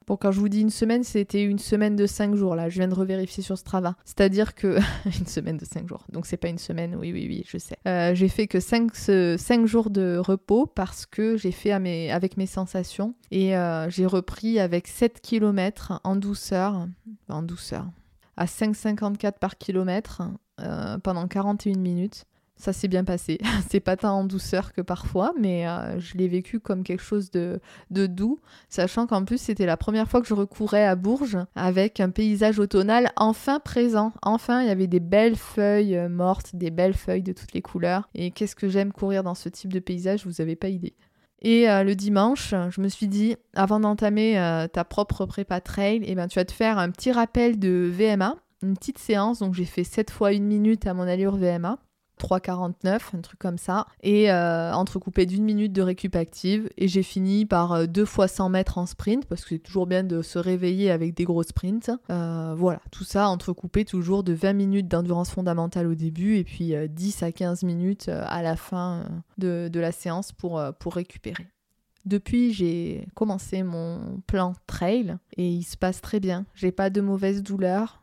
[0.07, 2.69] Bon, quand je vous dis une semaine, c'était une semaine de 5 jours, là.
[2.69, 3.95] Je viens de revérifier sur Strava.
[4.05, 4.77] C'est-à-dire que...
[5.05, 6.05] une semaine de 5 jours.
[6.11, 7.77] Donc, c'est pas une semaine, oui, oui, oui, je sais.
[7.87, 12.45] Euh, j'ai fait que 5, 5, jours de repos parce que j'ai fait avec mes
[12.45, 13.13] sensations.
[13.31, 16.87] Et euh, j'ai repris avec 7 km en douceur.
[17.29, 17.85] En douceur.
[18.35, 20.23] À 5,54 par kilomètre
[20.59, 22.25] euh, pendant 41 minutes
[22.55, 23.39] ça s'est bien passé.
[23.69, 27.31] c'est pas tant en douceur que parfois, mais euh, je l'ai vécu comme quelque chose
[27.31, 28.39] de, doux,
[28.69, 32.59] sachant qu'en plus c'était la première fois que je recourais à Bourges avec un paysage
[32.59, 34.13] automnal enfin présent.
[34.21, 37.61] Enfin, il y avait des belles feuilles euh, mortes, des belles feuilles de toutes les
[37.61, 38.09] couleurs.
[38.15, 40.93] Et qu'est-ce que j'aime courir dans ce type de paysage, vous avez pas idée.
[41.41, 44.35] Et euh, le dimanche, je me suis dit, avant d'entamer
[44.71, 48.37] ta propre prépa trail, eh ben, tu vas te faire un petit rappel de VMA,
[48.61, 49.39] une petite séance.
[49.39, 51.79] Donc j'ai fait 7 fois 1 minute à mon allure VMA.
[52.20, 56.70] 3,49, un truc comme ça, et euh, entrecoupé d'une minute de récup active.
[56.78, 59.88] Et j'ai fini par euh, deux fois 100 mètres en sprint, parce que c'est toujours
[59.88, 61.91] bien de se réveiller avec des gros sprints.
[62.09, 66.74] Euh, voilà, tout ça entrecoupé toujours de 20 minutes d'endurance fondamentale au début, et puis
[66.89, 69.05] 10 à 15 minutes à la fin
[69.38, 71.47] de, de la séance pour, pour récupérer.
[72.05, 76.45] Depuis, j'ai commencé mon plan trail et il se passe très bien.
[76.53, 78.02] J'ai pas de mauvaises douleurs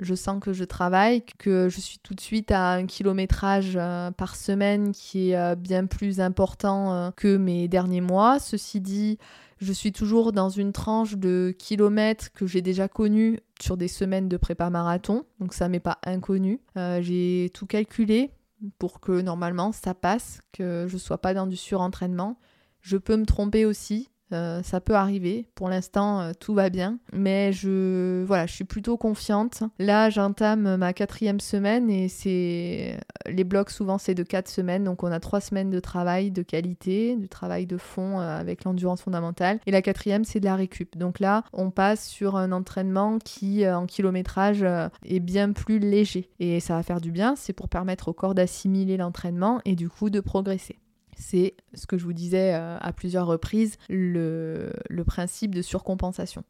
[0.00, 4.10] je sens que je travaille, que je suis tout de suite à un kilométrage euh,
[4.10, 8.38] par semaine qui est euh, bien plus important euh, que mes derniers mois.
[8.38, 9.18] Ceci dit,
[9.58, 14.28] je suis toujours dans une tranche de kilomètres que j'ai déjà connue sur des semaines
[14.28, 16.60] de prépa marathon, donc ça m'est pas inconnu.
[16.74, 18.32] j'ai tout calculé
[18.78, 22.38] pour que normalement ça passe, que je sois pas dans du surentraînement.
[22.80, 25.46] Je peux me tromper aussi, euh, ça peut arriver.
[25.54, 26.98] Pour l'instant, euh, tout va bien.
[27.12, 29.62] Mais je, voilà, je suis plutôt confiante.
[29.78, 34.84] Là, j'entame ma quatrième semaine et c'est les blocs souvent c'est de quatre semaines.
[34.84, 38.64] Donc on a trois semaines de travail de qualité, du travail de fond euh, avec
[38.64, 39.58] l'endurance fondamentale.
[39.66, 40.96] Et la quatrième, c'est de la récup.
[40.98, 44.64] Donc là, on passe sur un entraînement qui, en kilométrage,
[45.04, 46.28] est bien plus léger.
[46.40, 47.34] Et ça va faire du bien.
[47.36, 50.78] C'est pour permettre au corps d'assimiler l'entraînement et du coup de progresser
[51.16, 54.72] c'est ce que je vous disais euh, à plusieurs reprises, le,
[55.06, 56.44] principe de surcompensation.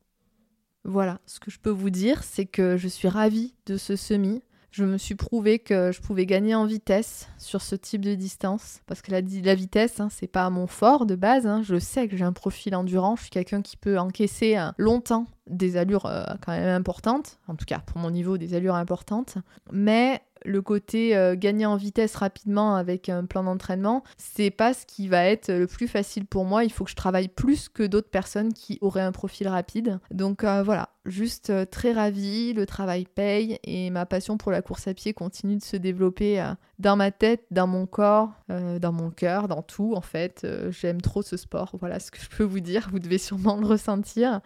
[0.84, 4.42] Voilà, ce que je peux vous dire, c'est que je suis ravie de ce semi.
[4.70, 8.80] Je me suis prouvé que je pouvais gagner en vitesse sur ce type de distance.
[8.86, 11.46] Parce que la, la vitesse, hein, c'est pas mon fort de base.
[11.46, 11.62] Hein.
[11.62, 13.14] Je sais que j'ai un profil endurant.
[13.14, 17.38] Je suis quelqu'un qui peut encaisser euh, longtemps des allures euh, quand même importantes.
[17.46, 19.36] En tout cas, pour mon niveau, des allures importantes.
[19.70, 24.86] Mais le côté euh, gagner en vitesse rapidement avec un plan d'entraînement, c'est pas ce
[24.86, 26.64] qui va être le plus facile pour moi.
[26.64, 29.98] Il faut que je travaille plus que d'autres personnes qui auraient un profil rapide.
[30.10, 34.62] Donc euh, voilà, juste euh, très ravie, le travail paye et ma passion pour la
[34.62, 36.42] course à pied continue de se développer
[36.78, 40.46] dans ma tête, dans mon corps, dans mon cœur, dans tout en fait.
[40.70, 43.66] J'aime trop ce sport, voilà ce que je peux vous dire, vous devez sûrement le
[43.66, 44.40] ressentir.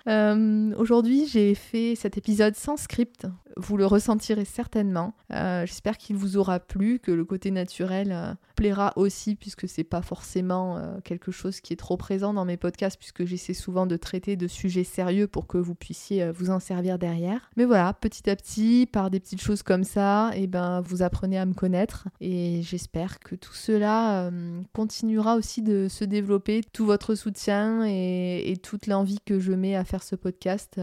[0.77, 5.15] Aujourd'hui j'ai fait cet épisode sans script, vous le ressentirez certainement.
[5.31, 10.03] J'espère qu'il vous aura plu, que le côté naturel euh, plaira aussi, puisque c'est pas
[10.03, 13.97] forcément euh, quelque chose qui est trop présent dans mes podcasts, puisque j'essaie souvent de
[13.97, 17.51] traiter de sujets sérieux pour que vous puissiez euh, vous en servir derrière.
[17.57, 21.03] Mais voilà, petit à petit, par des petites choses comme ça, et eh ben vous
[21.03, 24.31] apprenez à me connaître, et j'espère que tout cela
[24.73, 29.85] continuera aussi de se développer, tout votre soutien et, toute l'envie que je mets à
[29.85, 30.81] faire ce podcast.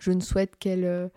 [0.00, 1.10] je ne souhaite qu'elle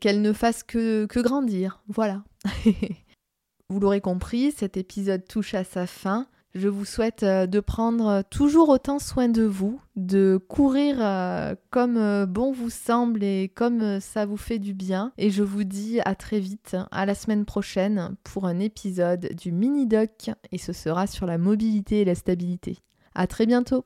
[0.00, 1.82] qu'elle ne fasse que, que grandir.
[1.88, 2.22] Voilà.
[3.68, 6.26] vous l'aurez compris, cet épisode touche à sa fin.
[6.56, 11.98] Je vous souhaite euh, de prendre toujours autant soin de vous, de courir euh, comme
[11.98, 15.12] euh, bon vous semble et comme ça vous fait du bien.
[15.18, 19.52] Et je vous dis à très vite, à la semaine prochaine pour un épisode du
[19.52, 22.78] mini doc et ce sera sur la mobilité et la stabilité.
[23.14, 23.84] À très bientôt.